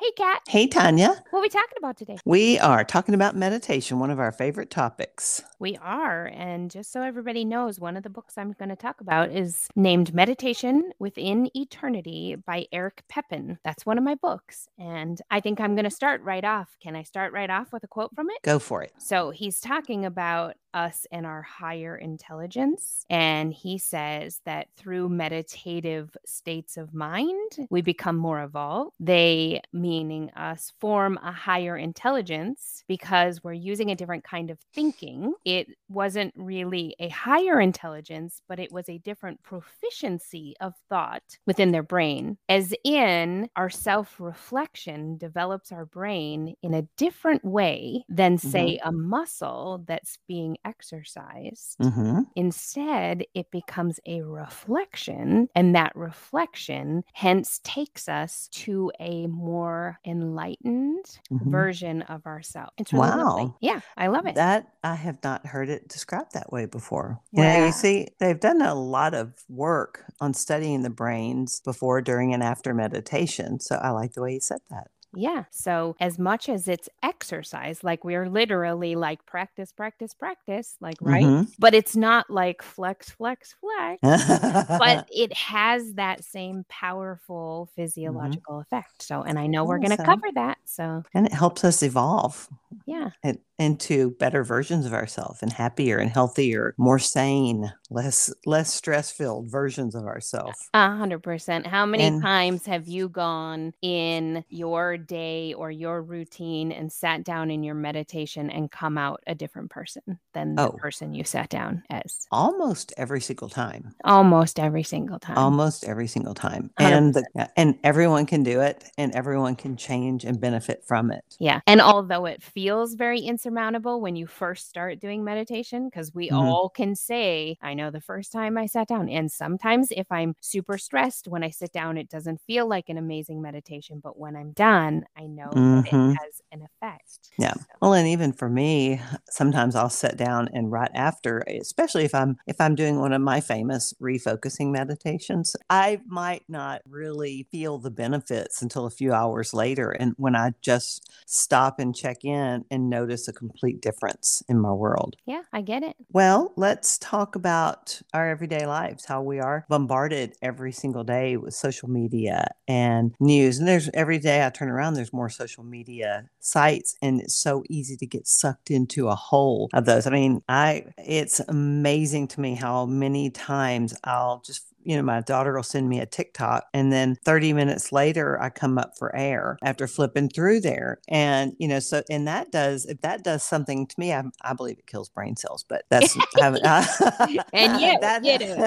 Hey, 0.00 0.10
Kat. 0.16 0.42
Hey, 0.48 0.66
Tanya. 0.66 1.22
What 1.30 1.38
are 1.38 1.42
we 1.42 1.48
talking 1.48 1.76
about 1.78 1.96
today? 1.96 2.18
We 2.24 2.58
are 2.58 2.82
talking 2.82 3.14
about 3.14 3.36
meditation, 3.36 4.00
one 4.00 4.10
of 4.10 4.18
our 4.18 4.32
favorite 4.32 4.68
topics. 4.68 5.40
We 5.60 5.76
are. 5.76 6.26
And 6.26 6.72
just 6.72 6.90
so 6.90 7.02
everybody 7.02 7.44
knows, 7.44 7.78
one 7.78 7.96
of 7.96 8.02
the 8.02 8.10
books 8.10 8.36
I'm 8.36 8.52
going 8.58 8.70
to 8.70 8.76
talk 8.76 9.00
about 9.00 9.30
is 9.30 9.68
named 9.76 10.12
Meditation 10.12 10.90
Within 10.98 11.50
Eternity 11.56 12.34
by 12.44 12.66
Eric 12.72 13.04
Pepin. 13.08 13.58
That's 13.64 13.86
one 13.86 13.96
of 13.96 14.02
my 14.02 14.16
books. 14.16 14.66
And 14.76 15.20
I 15.30 15.38
think 15.38 15.60
I'm 15.60 15.76
going 15.76 15.84
to 15.84 15.90
start 15.90 16.20
right 16.22 16.44
off. 16.44 16.76
Can 16.82 16.96
I 16.96 17.04
start 17.04 17.32
right 17.32 17.50
off 17.50 17.72
with 17.72 17.84
a 17.84 17.88
quote 17.88 18.12
from 18.14 18.28
it? 18.30 18.38
Go 18.42 18.58
for 18.58 18.82
it. 18.82 18.92
So 18.98 19.30
he's 19.30 19.60
talking 19.60 20.04
about 20.04 20.56
us 20.74 21.06
and 21.10 21.26
our 21.26 21.42
higher 21.42 21.96
intelligence. 21.96 23.04
And 23.10 23.52
he 23.52 23.78
says 23.78 24.40
that 24.44 24.68
through 24.76 25.08
meditative 25.08 26.16
states 26.24 26.76
of 26.76 26.94
mind, 26.94 27.66
we 27.70 27.82
become 27.82 28.16
more 28.16 28.42
evolved. 28.42 28.96
They, 29.00 29.60
meaning 29.72 30.30
us, 30.30 30.72
form 30.80 31.18
a 31.22 31.32
higher 31.32 31.76
intelligence 31.76 32.84
because 32.88 33.42
we're 33.42 33.52
using 33.52 33.90
a 33.90 33.96
different 33.96 34.24
kind 34.24 34.50
of 34.50 34.58
thinking. 34.74 35.34
It 35.44 35.68
wasn't 35.88 36.32
really 36.36 36.96
a 36.98 37.08
higher 37.08 37.60
intelligence, 37.60 38.40
but 38.48 38.58
it 38.58 38.72
was 38.72 38.88
a 38.88 38.98
different 38.98 39.42
proficiency 39.42 40.54
of 40.60 40.74
thought 40.88 41.22
within 41.46 41.72
their 41.72 41.82
brain, 41.82 42.38
as 42.48 42.74
in 42.84 43.48
our 43.56 43.70
self 43.70 44.20
reflection 44.20 45.16
develops 45.18 45.72
our 45.72 45.86
brain 45.86 46.54
in 46.62 46.74
a 46.74 46.86
different 46.96 47.44
way 47.44 48.04
than, 48.08 48.38
say, 48.38 48.76
mm-hmm. 48.76 48.88
a 48.88 48.92
muscle 48.92 49.84
that's 49.86 50.18
being 50.26 50.56
exercised. 50.64 51.76
Mm-hmm. 51.80 52.20
Instead, 52.36 53.24
it 53.34 53.50
becomes 53.50 54.00
a 54.06 54.22
reflection, 54.22 55.48
and 55.54 55.74
that 55.74 55.94
reflection 55.94 57.04
hence 57.12 57.60
takes 57.64 58.08
us 58.08 58.48
to 58.52 58.90
a 59.00 59.26
more 59.26 59.98
enlightened 60.04 61.04
mm-hmm. 61.32 61.50
version 61.50 62.02
of 62.02 62.26
ourselves. 62.26 62.72
Really 62.92 63.08
wow. 63.08 63.36
Lovely. 63.36 63.54
Yeah, 63.60 63.80
I 63.96 64.08
love 64.08 64.26
it. 64.26 64.34
That 64.34 64.68
I 64.82 64.94
have 64.94 65.18
not 65.22 65.46
heard 65.46 65.68
it 65.68 65.88
described 65.88 66.32
that 66.34 66.52
way 66.52 66.66
before. 66.66 67.20
Yeah. 67.32 67.54
You, 67.54 67.60
know, 67.60 67.66
you 67.66 67.72
see, 67.72 68.08
they've 68.18 68.40
done 68.40 68.62
a 68.62 68.74
lot 68.74 69.14
of 69.14 69.32
work 69.48 70.04
on 70.20 70.34
studying 70.34 70.82
the 70.82 70.90
brains 70.90 71.60
before, 71.60 72.00
during, 72.00 72.32
and 72.34 72.42
after 72.42 72.74
meditation. 72.74 73.60
So 73.60 73.76
I 73.76 73.90
like 73.90 74.12
the 74.12 74.22
way 74.22 74.34
you 74.34 74.40
said 74.40 74.60
that. 74.70 74.88
Yeah. 75.14 75.44
So, 75.50 75.96
as 76.00 76.18
much 76.18 76.48
as 76.48 76.68
it's 76.68 76.88
exercise, 77.02 77.84
like 77.84 78.04
we're 78.04 78.28
literally 78.28 78.94
like 78.96 79.24
practice, 79.26 79.72
practice, 79.72 80.14
practice, 80.14 80.76
like, 80.80 80.96
right? 81.00 81.24
Mm-hmm. 81.24 81.50
But 81.58 81.74
it's 81.74 81.94
not 81.96 82.30
like 82.30 82.62
flex, 82.62 83.10
flex, 83.10 83.54
flex, 83.60 84.00
but 84.02 85.08
it 85.10 85.32
has 85.34 85.94
that 85.94 86.24
same 86.24 86.64
powerful 86.68 87.68
mm-hmm. 87.68 87.82
physiological 87.82 88.54
mm-hmm. 88.54 88.62
effect. 88.62 89.02
So, 89.02 89.22
and 89.22 89.38
I 89.38 89.46
know 89.46 89.64
we're 89.64 89.78
going 89.78 89.96
to 89.96 90.04
cover 90.04 90.28
that. 90.34 90.58
So, 90.64 91.02
and 91.14 91.26
it 91.26 91.32
helps 91.32 91.64
us 91.64 91.82
evolve. 91.82 92.48
Yeah. 92.86 93.10
It, 93.22 93.40
into 93.58 94.10
better 94.12 94.44
versions 94.44 94.86
of 94.86 94.92
ourselves 94.92 95.42
and 95.42 95.52
happier 95.52 95.98
and 95.98 96.10
healthier, 96.10 96.74
more 96.78 96.98
sane, 96.98 97.72
less 97.90 98.32
less 98.46 98.72
stress 98.72 99.10
filled 99.10 99.50
versions 99.50 99.94
of 99.94 100.04
ourselves. 100.04 100.68
A 100.74 100.96
hundred 100.96 101.22
percent. 101.22 101.66
How 101.66 101.86
many 101.86 102.04
and, 102.04 102.22
times 102.22 102.66
have 102.66 102.88
you 102.88 103.08
gone 103.08 103.72
in 103.82 104.44
your 104.48 104.96
day 104.96 105.54
or 105.54 105.70
your 105.70 106.02
routine 106.02 106.72
and 106.72 106.90
sat 106.90 107.24
down 107.24 107.50
in 107.50 107.62
your 107.62 107.74
meditation 107.74 108.50
and 108.50 108.70
come 108.70 108.98
out 108.98 109.22
a 109.26 109.34
different 109.34 109.70
person 109.70 110.18
than 110.32 110.54
the 110.54 110.68
oh, 110.68 110.72
person 110.72 111.14
you 111.14 111.24
sat 111.24 111.48
down 111.48 111.82
as? 111.90 112.26
Almost 112.30 112.92
every 112.96 113.20
single 113.20 113.48
time. 113.48 113.94
Almost 114.04 114.58
every 114.58 114.82
single 114.82 115.18
time. 115.18 115.38
Almost 115.38 115.84
every 115.84 116.06
single 116.06 116.34
time. 116.34 116.70
100%. 116.80 116.92
And 116.92 117.14
the, 117.14 117.50
and 117.56 117.78
everyone 117.84 118.26
can 118.26 118.42
do 118.42 118.60
it 118.60 118.84
and 118.98 119.14
everyone 119.14 119.56
can 119.56 119.76
change 119.76 120.24
and 120.24 120.40
benefit 120.40 120.84
from 120.84 121.10
it. 121.10 121.24
Yeah. 121.38 121.60
And 121.66 121.80
although 121.80 122.26
it 122.26 122.42
feels 122.42 122.94
very 122.94 123.20
insurmountable 123.44 124.00
when 124.00 124.16
you 124.16 124.26
first 124.26 124.68
start 124.68 125.00
doing 125.00 125.24
meditation, 125.24 125.88
because 125.88 126.14
we 126.14 126.28
mm-hmm. 126.28 126.36
all 126.36 126.68
can 126.68 126.94
say, 126.94 127.56
I 127.60 127.74
know 127.74 127.90
the 127.90 128.00
first 128.00 128.32
time 128.32 128.56
I 128.56 128.66
sat 128.66 128.88
down. 128.88 129.08
And 129.08 129.30
sometimes 129.30 129.88
if 129.90 130.06
I'm 130.10 130.34
super 130.40 130.78
stressed 130.78 131.26
when 131.26 131.42
I 131.42 131.50
sit 131.50 131.72
down, 131.72 131.98
it 131.98 132.08
doesn't 132.08 132.40
feel 132.46 132.68
like 132.68 132.88
an 132.88 132.98
amazing 132.98 133.42
meditation. 133.42 134.00
But 134.02 134.18
when 134.18 134.36
I'm 134.36 134.52
done, 134.52 135.04
I 135.16 135.26
know 135.26 135.48
mm-hmm. 135.48 136.10
it 136.10 136.16
has 136.22 136.40
an 136.52 136.62
effect. 136.62 137.30
Yeah. 137.38 137.54
So. 137.54 137.64
Well, 137.80 137.94
and 137.94 138.06
even 138.08 138.32
for 138.32 138.48
me, 138.48 139.00
sometimes 139.28 139.74
I'll 139.74 139.90
sit 139.90 140.16
down 140.16 140.48
and 140.52 140.70
right 140.70 140.90
after, 140.94 141.42
especially 141.48 142.04
if 142.04 142.14
I'm 142.14 142.36
if 142.46 142.60
I'm 142.60 142.74
doing 142.74 143.00
one 143.00 143.12
of 143.12 143.20
my 143.20 143.40
famous 143.40 143.92
refocusing 144.00 144.70
meditations, 144.70 145.56
I 145.68 146.00
might 146.06 146.44
not 146.48 146.82
really 146.88 147.46
feel 147.50 147.78
the 147.78 147.90
benefits 147.90 148.62
until 148.62 148.86
a 148.86 148.90
few 148.90 149.12
hours 149.12 149.52
later. 149.52 149.90
And 149.90 150.14
when 150.16 150.36
I 150.36 150.52
just 150.60 151.10
stop 151.26 151.78
and 151.78 151.94
check 151.94 152.24
in 152.24 152.64
and 152.70 152.90
notice 152.90 153.28
a 153.32 153.38
complete 153.38 153.80
difference 153.80 154.42
in 154.48 154.60
my 154.60 154.72
world. 154.72 155.16
Yeah, 155.26 155.42
I 155.52 155.62
get 155.62 155.82
it. 155.82 155.96
Well, 156.12 156.52
let's 156.56 156.98
talk 156.98 157.34
about 157.34 158.00
our 158.12 158.28
everyday 158.28 158.66
lives, 158.66 159.06
how 159.06 159.22
we 159.22 159.40
are 159.40 159.64
bombarded 159.68 160.34
every 160.42 160.72
single 160.72 161.04
day 161.04 161.36
with 161.36 161.54
social 161.54 161.88
media 161.88 162.48
and 162.68 163.14
news. 163.18 163.58
And 163.58 163.66
there's 163.66 163.88
every 163.94 164.18
day 164.18 164.44
I 164.44 164.50
turn 164.50 164.68
around, 164.68 164.94
there's 164.94 165.12
more 165.12 165.30
social 165.30 165.64
media 165.64 166.28
sites, 166.40 166.94
and 167.02 167.20
it's 167.20 167.34
so 167.34 167.64
easy 167.68 167.96
to 167.96 168.06
get 168.06 168.26
sucked 168.26 168.70
into 168.70 169.08
a 169.08 169.14
hole 169.14 169.68
of 169.72 169.86
those. 169.86 170.06
I 170.06 170.10
mean, 170.10 170.42
I 170.48 170.84
it's 170.98 171.40
amazing 171.40 172.28
to 172.28 172.40
me 172.40 172.54
how 172.54 172.86
many 172.86 173.30
times 173.30 173.94
I'll 174.04 174.42
just 174.44 174.66
you 174.84 174.96
know, 174.96 175.02
my 175.02 175.20
daughter 175.20 175.54
will 175.54 175.62
send 175.62 175.88
me 175.88 176.00
a 176.00 176.06
TikTok 176.06 176.64
and 176.74 176.92
then 176.92 177.16
30 177.24 177.52
minutes 177.52 177.92
later 177.92 178.40
I 178.40 178.50
come 178.50 178.78
up 178.78 178.92
for 178.98 179.14
air 179.14 179.58
after 179.62 179.86
flipping 179.86 180.28
through 180.28 180.60
there. 180.60 180.98
And, 181.08 181.52
you 181.58 181.68
know, 181.68 181.80
so, 181.80 182.02
and 182.10 182.26
that 182.26 182.50
does, 182.50 182.86
if 182.86 183.00
that 183.02 183.24
does 183.24 183.42
something 183.42 183.86
to 183.86 184.00
me, 184.00 184.12
I, 184.12 184.24
I 184.42 184.54
believe 184.54 184.78
it 184.78 184.86
kills 184.86 185.08
brain 185.08 185.36
cells, 185.36 185.64
but 185.68 185.84
that's, 185.90 186.16
haven't, 186.38 186.64
and 187.52 187.80
you, 187.80 187.98
that, 188.00 188.24
you 188.24 188.38
do. 188.38 188.66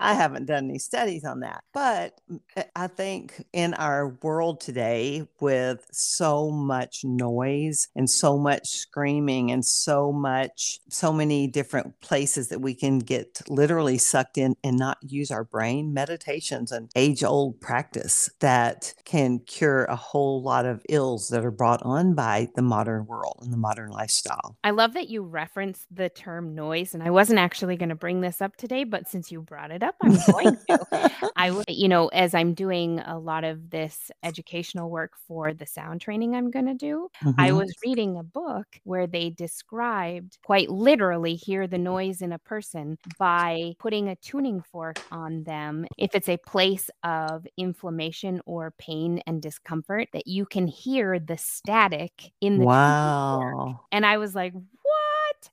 I 0.00 0.14
haven't 0.14 0.46
done 0.46 0.68
any 0.68 0.78
studies 0.78 1.24
on 1.24 1.40
that. 1.40 1.64
But 1.72 2.20
eh, 2.56 2.64
I 2.74 2.86
think 2.86 3.44
in 3.52 3.74
our 3.74 4.08
world 4.22 4.60
today 4.60 5.26
with 5.40 5.86
so 5.92 6.50
much 6.50 7.04
noise 7.04 7.88
and 7.96 8.08
so 8.08 8.38
much 8.38 8.68
screaming 8.68 9.50
and 9.50 9.64
so 9.64 10.12
much, 10.12 10.80
so 10.88 11.12
many 11.12 11.46
different 11.46 12.00
places 12.00 12.48
that 12.48 12.60
we 12.60 12.74
can 12.74 12.98
get 12.98 13.40
literally 13.48 13.98
sucked 13.98 14.38
in 14.38 14.54
and 14.62 14.76
not 14.78 14.98
use 15.02 15.15
use 15.16 15.30
our 15.30 15.44
brain, 15.44 15.92
meditation's 15.92 16.72
an 16.72 16.88
age 16.94 17.24
old 17.24 17.60
practice 17.60 18.30
that 18.40 18.94
can 19.04 19.40
cure 19.40 19.84
a 19.84 19.96
whole 19.96 20.42
lot 20.42 20.66
of 20.66 20.82
ills 20.88 21.28
that 21.28 21.44
are 21.44 21.50
brought 21.50 21.82
on 21.82 22.14
by 22.14 22.48
the 22.54 22.62
modern 22.62 23.06
world 23.06 23.38
and 23.42 23.52
the 23.52 23.56
modern 23.56 23.90
lifestyle. 23.90 24.56
I 24.64 24.70
love 24.70 24.94
that 24.94 25.08
you 25.08 25.22
referenced 25.22 25.86
the 25.90 26.08
term 26.08 26.54
noise, 26.54 26.94
and 26.94 27.02
I 27.02 27.10
wasn't 27.10 27.38
actually 27.38 27.76
going 27.76 27.88
to 27.88 27.94
bring 27.94 28.20
this 28.20 28.40
up 28.40 28.56
today, 28.56 28.84
but 28.84 29.08
since 29.08 29.32
you 29.32 29.40
brought 29.40 29.70
it 29.70 29.82
up, 29.82 29.94
I'm 30.02 30.16
going 30.30 30.56
to. 30.68 31.10
I, 31.36 31.62
you 31.68 31.88
know, 31.88 32.08
as 32.08 32.34
I'm 32.34 32.54
doing 32.54 33.00
a 33.00 33.18
lot 33.18 33.44
of 33.44 33.70
this 33.70 34.10
educational 34.22 34.90
work 34.90 35.12
for 35.26 35.52
the 35.52 35.66
sound 35.66 36.00
training 36.00 36.34
I'm 36.34 36.50
going 36.50 36.66
to 36.66 36.74
do, 36.74 37.08
mm-hmm. 37.22 37.40
I 37.40 37.52
was 37.52 37.72
reading 37.84 38.16
a 38.16 38.22
book 38.22 38.66
where 38.84 39.06
they 39.06 39.30
described 39.30 40.38
quite 40.44 40.70
literally 40.70 41.34
hear 41.34 41.66
the 41.66 41.78
noise 41.78 42.22
in 42.22 42.32
a 42.32 42.38
person 42.38 42.98
by 43.18 43.74
putting 43.78 44.08
a 44.08 44.16
tuning 44.16 44.62
fork 44.62 44.98
on 45.10 45.44
them 45.44 45.86
if 45.98 46.14
it's 46.14 46.28
a 46.28 46.36
place 46.36 46.90
of 47.04 47.46
inflammation 47.56 48.40
or 48.46 48.72
pain 48.78 49.20
and 49.26 49.42
discomfort 49.42 50.08
that 50.12 50.26
you 50.26 50.46
can 50.46 50.66
hear 50.66 51.18
the 51.18 51.36
static 51.36 52.32
in 52.40 52.58
the 52.58 52.64
wow. 52.64 53.80
And 53.92 54.04
i 54.06 54.18
was 54.18 54.34
like 54.34 54.52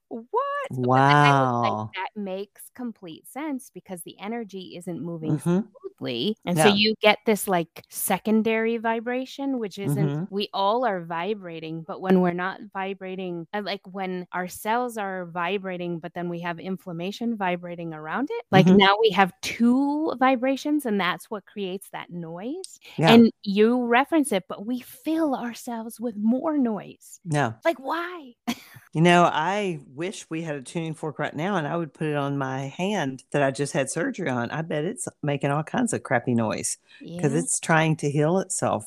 what 0.10 0.24
what 0.70 0.88
wow 0.88 1.62
like, 1.62 1.90
that 1.94 2.22
makes 2.22 2.70
complete 2.76 3.28
sense 3.28 3.70
because 3.74 4.02
the 4.04 4.16
energy 4.20 4.76
isn't 4.78 5.02
moving 5.02 5.38
mm-hmm. 5.38 5.60
smoothly 6.00 6.38
and 6.46 6.58
yeah. 6.58 6.66
so 6.66 6.74
you 6.74 6.96
get 7.02 7.20
this 7.26 7.48
like 7.48 7.84
secondary 7.90 8.78
vibration 8.78 9.60
which 9.60 9.78
isn't 9.78 10.08
mm-hmm. 10.08 10.24
we 10.34 10.50
all 10.54 10.86
are 10.86 11.02
vibrating 11.02 11.84
but 11.88 12.02
when 12.02 12.22
we're 12.22 12.32
not 12.32 12.60
vibrating 12.74 13.48
uh, 13.54 13.62
like 13.64 13.82
when 13.92 14.26
our 14.32 14.48
cells 14.48 14.98
are 14.98 15.26
vibrating 15.26 16.00
but 16.00 16.14
then 16.14 16.30
we 16.30 16.40
have 16.40 16.60
inflammation 16.60 17.36
vibrating 17.36 17.94
around 17.94 18.30
it 18.32 18.46
like 18.52 18.66
mm-hmm. 18.66 18.78
now 18.78 18.96
we 19.02 19.10
have 19.10 19.34
two 19.42 20.14
vibrations 20.18 20.86
and 20.86 21.00
that's 21.00 21.30
what 21.30 21.46
creates 21.46 21.90
that 21.92 22.10
noise 22.10 22.80
yeah. 22.98 23.12
and 23.12 23.32
you 23.44 23.84
reference 23.86 24.32
it 24.32 24.46
but 24.48 24.66
we 24.66 24.80
fill 24.80 25.36
ourselves 25.36 26.00
with 26.00 26.16
more 26.18 26.58
noise 26.58 27.20
yeah 27.26 27.54
like 27.66 27.80
why 27.80 28.34
You 28.94 29.02
know, 29.02 29.24
I 29.24 29.80
wish 29.96 30.30
we 30.30 30.44
had 30.44 30.54
a 30.56 30.62
tuning 30.62 30.94
fork 30.94 31.18
right 31.18 31.36
now 31.36 31.56
and 31.56 31.66
I 31.68 31.76
would 31.76 31.96
put 31.96 32.06
it 32.06 32.16
on 32.16 32.38
my 32.38 32.68
hand 32.68 33.24
that 33.32 33.42
I 33.42 33.50
just 33.50 33.74
had 33.74 33.90
surgery 33.90 34.30
on. 34.30 34.52
I 34.52 34.62
bet 34.62 34.86
it's 34.86 35.08
making 35.24 35.50
all 35.50 35.64
kinds 35.64 35.94
of 35.94 36.04
crappy 36.04 36.36
noise 36.36 36.78
because 37.02 37.34
Yeah. 37.34 37.40
it's 37.40 37.60
trying 37.60 37.96
to 37.98 38.12
heal 38.12 38.38
itself. 38.38 38.86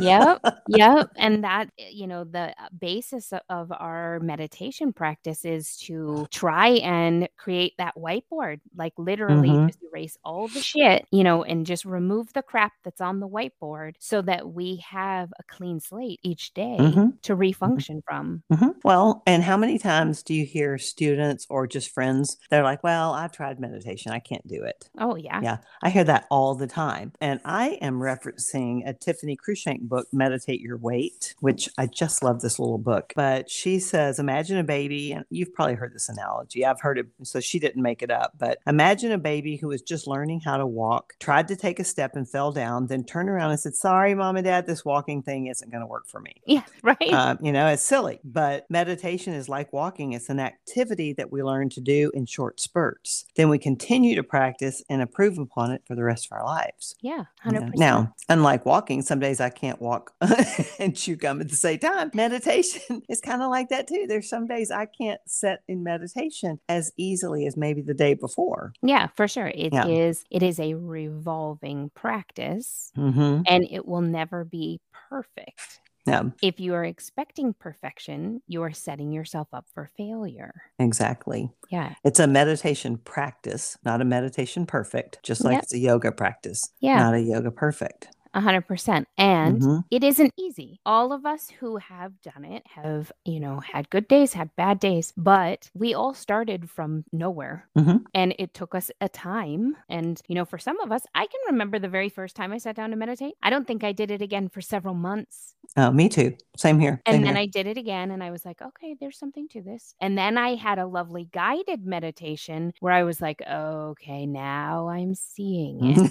yep 0.00 0.40
yep 0.68 1.10
and 1.16 1.44
that 1.44 1.68
eh, 1.78 1.90
you 1.92 2.06
know 2.06 2.24
the 2.24 2.48
uh, 2.58 2.68
basis 2.80 3.30
of 3.50 3.70
our 3.72 4.20
meditation 4.20 4.90
practice 4.90 5.44
is 5.44 5.76
to 5.76 6.26
try 6.30 6.68
and 6.68 7.28
create 7.36 7.74
that 7.76 7.94
whiteboard 7.94 8.60
like 8.74 8.94
literally 8.96 9.50
Mhm. 9.50 9.66
just 9.68 9.80
erase 9.82 10.16
all 10.24 10.48
the 10.48 10.62
shit 10.62 11.06
you 11.10 11.22
know 11.22 11.44
and 11.44 11.66
just 11.66 11.84
remove 11.84 12.32
the 12.32 12.42
crap 12.42 12.72
that's 12.84 13.02
on 13.02 13.20
the 13.20 13.28
whiteboard 13.28 13.96
so 13.98 14.22
that 14.22 14.48
we 14.54 14.76
have 14.76 15.30
a 15.38 15.42
clean 15.42 15.78
slate 15.78 16.20
each 16.22 16.54
day 16.54 16.78
Mhm. 16.80 17.20
to 17.22 17.36
refunction 17.36 18.00
from 18.08 18.42
Mhm. 18.50 18.74
Well, 18.82 19.22
and 19.26 19.41
how 19.42 19.56
many 19.56 19.78
times 19.78 20.22
do 20.22 20.34
you 20.34 20.44
hear 20.44 20.78
students 20.78 21.46
or 21.48 21.66
just 21.66 21.90
friends? 21.90 22.36
They're 22.50 22.62
like, 22.62 22.82
well, 22.82 23.12
I've 23.12 23.32
tried 23.32 23.60
meditation. 23.60 24.12
I 24.12 24.18
can't 24.18 24.46
do 24.46 24.64
it. 24.64 24.88
oh 24.98 25.16
yeah 25.16 25.40
Yeah, 25.42 25.58
I 25.82 25.90
hear 25.90 26.04
that 26.04 26.26
all 26.30 26.54
the 26.54 26.66
time. 26.66 27.12
And 27.20 27.40
I 27.44 27.78
am 27.80 28.00
referencing 28.00 28.88
a 28.88 28.92
Tiffany 28.92 29.36
Cruikshank 29.36 29.80
book, 29.82 30.08
Meditate 30.12 30.60
Your 30.60 30.76
Weight, 30.76 31.34
which 31.40 31.68
I 31.78 31.86
just 31.86 32.22
love 32.22 32.40
this 32.40 32.58
little 32.58 32.78
book. 32.78 33.12
But 33.14 33.50
she 33.50 33.78
says, 33.78 34.18
imagine 34.18 34.58
a 34.58 34.64
baby, 34.64 35.12
and 35.12 35.24
you've 35.30 35.52
probably 35.54 35.74
heard 35.74 35.94
this 35.94 36.08
analogy. 36.08 36.64
I've 36.64 36.80
heard 36.80 36.98
it, 36.98 37.06
so 37.22 37.40
she 37.40 37.58
didn't 37.58 37.82
make 37.82 38.02
it 38.02 38.10
up. 38.10 38.32
But 38.38 38.58
imagine 38.66 39.12
a 39.12 39.18
baby 39.18 39.56
who 39.56 39.68
was 39.68 39.82
just 39.82 40.06
learning 40.06 40.40
how 40.40 40.56
to 40.56 40.66
walk, 40.66 41.14
tried 41.20 41.48
to 41.48 41.56
take 41.56 41.80
a 41.80 41.84
step 41.84 42.16
and 42.16 42.28
fell 42.28 42.52
down, 42.52 42.86
then 42.86 43.04
turned 43.04 43.28
around 43.28 43.50
and 43.50 43.60
said, 43.60 43.74
Sorry, 43.74 44.14
mom 44.14 44.36
and 44.36 44.44
dad, 44.44 44.66
this 44.66 44.84
walking 44.84 45.22
thing 45.22 45.46
isn't 45.46 45.70
going 45.70 45.82
to 45.82 45.86
work 45.86 46.06
for 46.06 46.20
me. 46.20 46.34
yeah 46.46 46.62
right 46.82 47.12
Um, 47.12 47.38
you 47.42 47.52
know, 47.52 47.66
it's 47.68 47.82
silly, 47.82 48.20
but 48.24 48.70
meditation 48.70 49.31
is 49.32 49.48
like 49.48 49.72
walking. 49.72 50.12
It's 50.12 50.28
an 50.28 50.40
activity 50.40 51.12
that 51.14 51.32
we 51.32 51.42
learn 51.42 51.68
to 51.70 51.80
do 51.80 52.10
in 52.14 52.26
short 52.26 52.60
spurts. 52.60 53.24
Then 53.36 53.48
we 53.48 53.58
continue 53.58 54.14
to 54.16 54.22
practice 54.22 54.82
and 54.88 55.02
improve 55.02 55.38
upon 55.38 55.70
it 55.72 55.82
for 55.86 55.94
the 55.94 56.04
rest 56.04 56.26
of 56.26 56.32
our 56.32 56.44
lives. 56.44 56.94
yeah 57.00 57.24
you 57.44 57.52
know. 57.52 57.60
100% 57.60 57.76
Now, 57.76 58.14
unlike 58.28 58.66
walking, 58.66 59.02
some 59.02 59.18
days 59.20 59.40
I 59.40 59.50
can't 59.50 59.80
walk 59.80 60.12
and 60.78 60.96
chew 60.96 61.16
gum 61.16 61.40
at 61.40 61.48
the 61.48 61.56
same 61.56 61.78
time. 61.78 62.10
Meditation 62.14 63.02
is 63.08 63.20
kind 63.20 63.42
of 63.42 63.50
like 63.50 63.68
that 63.70 63.86
too. 63.88 64.06
There's 64.08 64.28
some 64.28 64.46
days 64.46 64.70
I 64.70 64.86
can't 64.86 65.20
sit 65.26 65.60
in 65.68 65.82
meditation 65.82 66.60
as 66.68 66.92
easily 66.96 67.46
as 67.46 67.56
maybe 67.56 67.82
the 67.82 67.94
day 67.94 68.14
before. 68.14 68.72
yeah 68.82 69.08
for 69.16 69.26
sure 69.28 69.48
It 69.48 69.72
is. 69.88 70.24
Yeah. 70.30 70.36
it 70.36 70.42
is 70.42 70.58
a 70.60 70.74
revolving 70.74 71.90
practice 71.94 72.90
Mm-hmm. 72.96 73.42
and 73.46 73.66
it 73.70 73.86
will 73.86 74.00
never 74.02 74.44
be 74.44 74.80
perfect 75.08 75.80
Yeah, 76.06 76.24
if 76.42 76.58
you 76.58 76.74
are 76.74 76.84
expecting 76.84 77.54
perfection, 77.54 78.42
you 78.48 78.62
are 78.62 78.72
setting 78.72 79.12
yourself 79.12 79.48
up 79.52 79.66
for 79.72 79.88
failure. 79.96 80.62
exactly. 80.78 81.50
Yeah. 81.70 81.94
It's 82.04 82.18
a 82.20 82.26
meditation 82.26 82.98
practice, 82.98 83.78
not 83.84 84.00
a 84.00 84.04
meditation 84.04 84.66
perfect, 84.66 85.22
just 85.22 85.44
like 85.44 85.54
Yep. 85.54 85.62
it's 85.62 85.74
a 85.74 85.78
yoga 85.78 86.12
practice, 86.12 86.60
Yeah. 86.80 86.96
not 86.98 87.14
a 87.14 87.20
yoga 87.20 87.50
perfect. 87.50 88.08
A 88.34 88.40
hundred 88.40 88.62
percent. 88.66 89.06
And 89.18 89.60
Mhm. 89.60 89.84
it 89.90 90.02
isn't 90.02 90.32
easy. 90.38 90.80
All 90.86 91.12
of 91.12 91.26
us 91.26 91.50
who 91.60 91.76
have 91.76 92.18
done 92.22 92.46
it 92.46 92.62
have, 92.66 93.12
you 93.26 93.38
know, 93.38 93.60
had 93.60 93.90
good 93.90 94.08
days, 94.08 94.32
had 94.32 94.56
bad 94.56 94.80
days, 94.80 95.12
but 95.18 95.70
we 95.74 95.92
all 95.92 96.14
started 96.14 96.70
from 96.70 97.04
nowhere. 97.12 97.68
Mhm. 97.76 98.04
And 98.14 98.34
it 98.38 98.54
took 98.54 98.74
us 98.74 98.90
a 99.02 99.08
time. 99.10 99.76
And, 99.90 100.18
you 100.28 100.34
know, 100.34 100.46
for 100.46 100.56
some 100.56 100.80
of 100.80 100.90
us, 100.90 101.04
I 101.14 101.26
can 101.26 101.40
remember 101.50 101.78
the 101.78 101.90
very 101.90 102.08
first 102.08 102.34
time 102.34 102.52
I 102.54 102.58
sat 102.58 102.74
down 102.74 102.88
to 102.90 102.96
meditate. 102.96 103.34
I 103.42 103.50
don't 103.50 103.66
think 103.66 103.84
I 103.84 103.92
did 103.92 104.10
it 104.10 104.22
again 104.22 104.48
for 104.48 104.62
several 104.62 104.94
months. 104.94 105.54
Oh, 105.76 105.90
me 105.90 106.08
too. 106.08 106.36
Same 106.56 106.78
here. 106.78 107.02
And 107.04 107.24
then 107.24 107.34
here. 107.34 107.36
I 107.36 107.46
did 107.46 107.66
it 107.66 107.76
again 107.76 108.12
and 108.12 108.22
I 108.22 108.30
was 108.30 108.44
like, 108.44 108.62
okay, 108.62 108.94
there's 109.00 109.18
something 109.18 109.48
to 109.48 109.60
this. 109.60 109.94
And 110.00 110.16
then 110.16 110.38
I 110.38 110.54
had 110.54 110.78
a 110.78 110.86
lovely 110.86 111.28
guided 111.32 111.84
meditation 111.84 112.72
where 112.78 112.92
I 112.92 113.02
was 113.02 113.20
like, 113.20 113.42
okay, 113.42 114.24
now 114.24 114.88
I'm 114.88 115.14
seeing 115.16 115.80
it. 115.82 116.04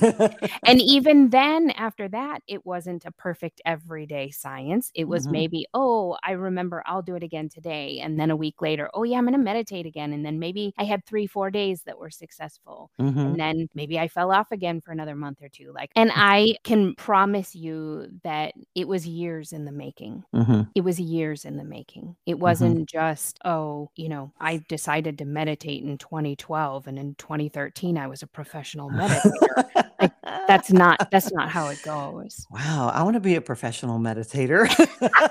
and 0.66 0.82
even 0.82 1.30
then, 1.30 1.70
after 1.72 2.10
that, 2.10 2.42
it 2.48 2.66
wasn't 2.66 3.06
a 3.06 3.12
perfect 3.12 3.62
everyday 3.66 4.32
science. 4.32 4.92
It 4.96 5.08
was 5.08 5.28
Mhm. 5.28 5.32
maybe, 5.32 5.66
oh, 5.74 6.18
I 6.24 6.32
remember 6.32 6.84
I'll 6.86 7.02
do 7.02 7.16
it 7.16 7.24
again 7.24 7.48
today. 7.48 8.00
And 8.02 8.20
then 8.20 8.30
a 8.32 8.36
week 8.36 8.62
later, 8.62 8.90
oh, 8.94 9.04
yeah, 9.04 9.18
I'm 9.18 9.24
going 9.26 9.34
to 9.34 9.40
meditate 9.40 9.86
again. 9.86 10.12
And 10.12 10.26
then 10.26 10.40
maybe 10.40 10.74
I 10.78 10.84
had 10.84 11.06
three, 11.06 11.26
four 11.28 11.52
days 11.52 11.84
that 11.84 11.98
were 12.00 12.10
successful. 12.10 12.92
Mhm. 13.00 13.18
And 13.26 13.40
then 13.40 13.68
maybe 13.76 13.98
I 13.98 14.08
fell 14.10 14.32
off 14.32 14.52
again 14.52 14.82
for 14.82 14.92
another 14.92 15.16
month 15.16 15.42
or 15.42 15.50
two. 15.50 15.72
Like, 15.74 15.92
and 15.96 16.12
I 16.14 16.56
can 16.66 16.96
promise 16.96 17.56
you 17.56 18.08
that 18.24 18.54
it 18.76 18.88
was 18.90 19.08
years 19.08 19.51
in 19.54 19.66
the 19.66 19.72
making 19.72 20.24
Mhm. 20.34 20.70
it 20.76 20.82
was 20.82 21.00
years 21.00 21.46
in 21.46 21.58
the 21.58 21.64
making. 21.64 22.16
It 22.26 22.34
Mm-hmm. 22.34 22.42
wasn't 22.42 22.90
just, 22.90 23.40
oh, 23.46 23.90
you 23.96 24.10
know, 24.10 24.32
I 24.40 24.58
decided 24.70 25.18
to 25.20 25.26
meditate 25.26 25.84
in 25.84 25.98
2012 25.98 26.88
and 26.88 26.98
in 27.00 27.16
2013 27.16 27.98
I 27.98 28.08
was 28.08 28.22
a 28.24 28.28
professional 28.28 28.90
meditator. 28.90 30.10
that's 30.48 30.72
not 30.72 31.10
that's 31.12 31.32
not 31.32 31.50
how 31.50 31.68
it 31.68 31.82
goes. 31.84 32.46
wow. 32.52 32.92
I 32.94 33.04
want 33.04 33.16
to 33.16 33.20
be 33.20 33.36
a 33.36 33.42
professional 33.42 34.00
meditator. 34.00 34.68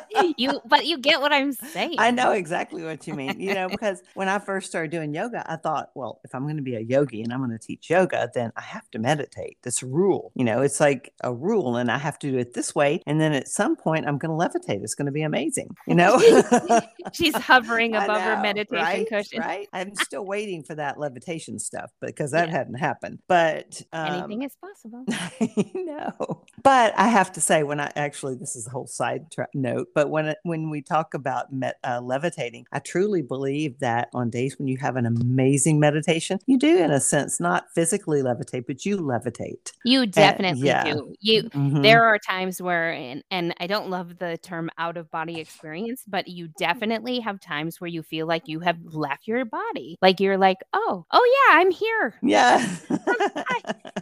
You 0.37 0.61
but 0.67 0.87
you 0.87 0.99
get 0.99 1.21
what 1.21 1.33
I'm 1.33 1.53
saying. 1.53 1.97
I 1.99 2.11
know 2.11 2.33
exactly 2.33 2.83
what 2.83 3.07
you 3.07 3.15
mean. 3.15 3.41
You 3.41 3.55
know, 3.55 3.69
because 3.69 4.03
when 4.15 4.29
I 4.29 4.39
first 4.39 4.69
started 4.69 4.91
doing 4.91 5.13
yoga, 5.15 5.45
I 5.51 5.57
thought, 5.57 5.91
well, 5.95 6.21
if 6.25 6.35
I'm 6.35 6.45
going 6.45 6.57
to 6.57 6.63
be 6.63 6.77
a 6.77 6.81
yogi 6.81 7.23
and 7.23 7.33
I'm 7.33 7.41
going 7.41 7.51
to 7.51 7.59
teach 7.59 7.91
yoga, 7.91 8.31
then 8.35 8.53
I 8.57 8.63
have 8.63 8.91
to 8.93 8.99
meditate. 8.99 9.59
That's 9.63 9.83
a 9.83 9.87
rule. 9.87 10.33
You 10.35 10.45
know, 10.45 10.63
it's 10.63 10.81
like 10.81 11.13
a 11.23 11.33
rule, 11.35 11.77
and 11.77 11.91
I 11.91 11.99
have 11.99 12.19
to 12.21 12.31
do 12.31 12.39
it 12.39 12.55
this 12.55 12.75
way. 12.75 13.03
And 13.07 13.21
then 13.21 13.33
at 13.33 13.49
some 13.49 13.77
point, 13.77 14.07
I'm 14.07 14.19
going 14.19 14.37
to 14.39 14.49
levitate. 14.59 14.83
It's 14.83 14.95
going 14.95 15.07
to 15.07 15.13
be 15.13 15.23
amazing. 15.23 15.69
You 15.87 15.95
know, 15.97 16.19
She's 17.13 17.35
hovering 17.51 17.95
above 17.95 18.23
her 18.23 18.41
meditation 18.41 18.85
right? 18.85 19.09
cushion. 19.09 19.41
Right. 19.41 19.69
I'm 19.73 19.95
still 19.95 20.25
waiting 20.25 20.63
for 20.63 20.75
that 20.77 20.99
levitation 20.99 21.59
stuff 21.59 21.91
because 22.01 22.31
that 22.33 22.49
Yeah. 22.49 22.57
hadn't 22.59 22.75
happened. 22.75 23.19
But 23.29 23.83
um, 23.93 24.15
Anything 24.15 24.43
is 24.43 24.57
possible. 24.57 25.05
I 25.09 25.73
know. 25.75 26.45
But 26.63 26.95
I 26.99 27.09
have 27.09 27.33
to 27.33 27.41
say, 27.41 27.63
when 27.63 27.81
I 27.81 27.91
actually, 27.97 28.35
this 28.37 28.57
is 28.57 28.67
a 28.67 28.71
whole 28.71 28.87
side 28.87 29.31
tra- 29.31 29.49
note, 29.55 29.89
but 29.95 30.10
when 30.11 30.35
when 30.45 30.71
we 30.71 30.83
talk 30.83 31.15
about 31.15 31.53
met, 31.53 31.79
uh, 31.85 32.01
levitating, 32.01 32.67
I 32.73 32.79
truly 32.81 33.23
believe 33.23 33.79
that 33.81 34.09
on 34.15 34.31
days 34.31 34.59
when 34.59 34.69
you 34.69 34.77
have 34.79 34.97
an 34.97 35.07
amazing 35.07 35.81
meditation, 35.81 36.39
you 36.47 36.59
do, 36.59 36.79
in 36.79 36.91
a 36.91 37.01
sense, 37.01 37.41
not 37.41 37.67
physically 37.75 38.23
levitate, 38.23 38.67
but 38.67 38.85
you 38.85 38.99
levitate. 38.99 39.73
You 39.85 40.07
definitely 40.07 40.67
yeah. 40.67 40.85
do. 40.85 41.15
You 41.21 41.43
Mhm. 41.51 41.83
there 41.83 42.05
are 42.05 42.19
times 42.19 42.61
where 42.63 42.93
and, 42.93 43.23
and 43.31 43.55
i 43.61 43.67
don't 43.67 43.89
love 43.91 44.19
the 44.19 44.39
term 44.43 44.71
out 44.79 44.97
of 44.97 45.11
body 45.11 45.41
experience 45.41 46.03
but 46.07 46.29
you 46.29 46.49
definitely 46.59 47.21
have 47.21 47.41
times 47.41 47.81
where 47.81 47.89
you 47.89 48.03
feel 48.03 48.27
like 48.27 48.49
you 48.49 48.61
have 48.61 48.79
left 48.85 49.27
your 49.27 49.45
body 49.45 49.97
like 50.03 50.21
you're 50.21 50.39
like 50.39 50.59
oh 50.73 51.05
oh 51.11 51.47
yeah 51.49 51.59
i'm 51.61 51.71
here 51.71 52.15
Yeah. 52.23 52.59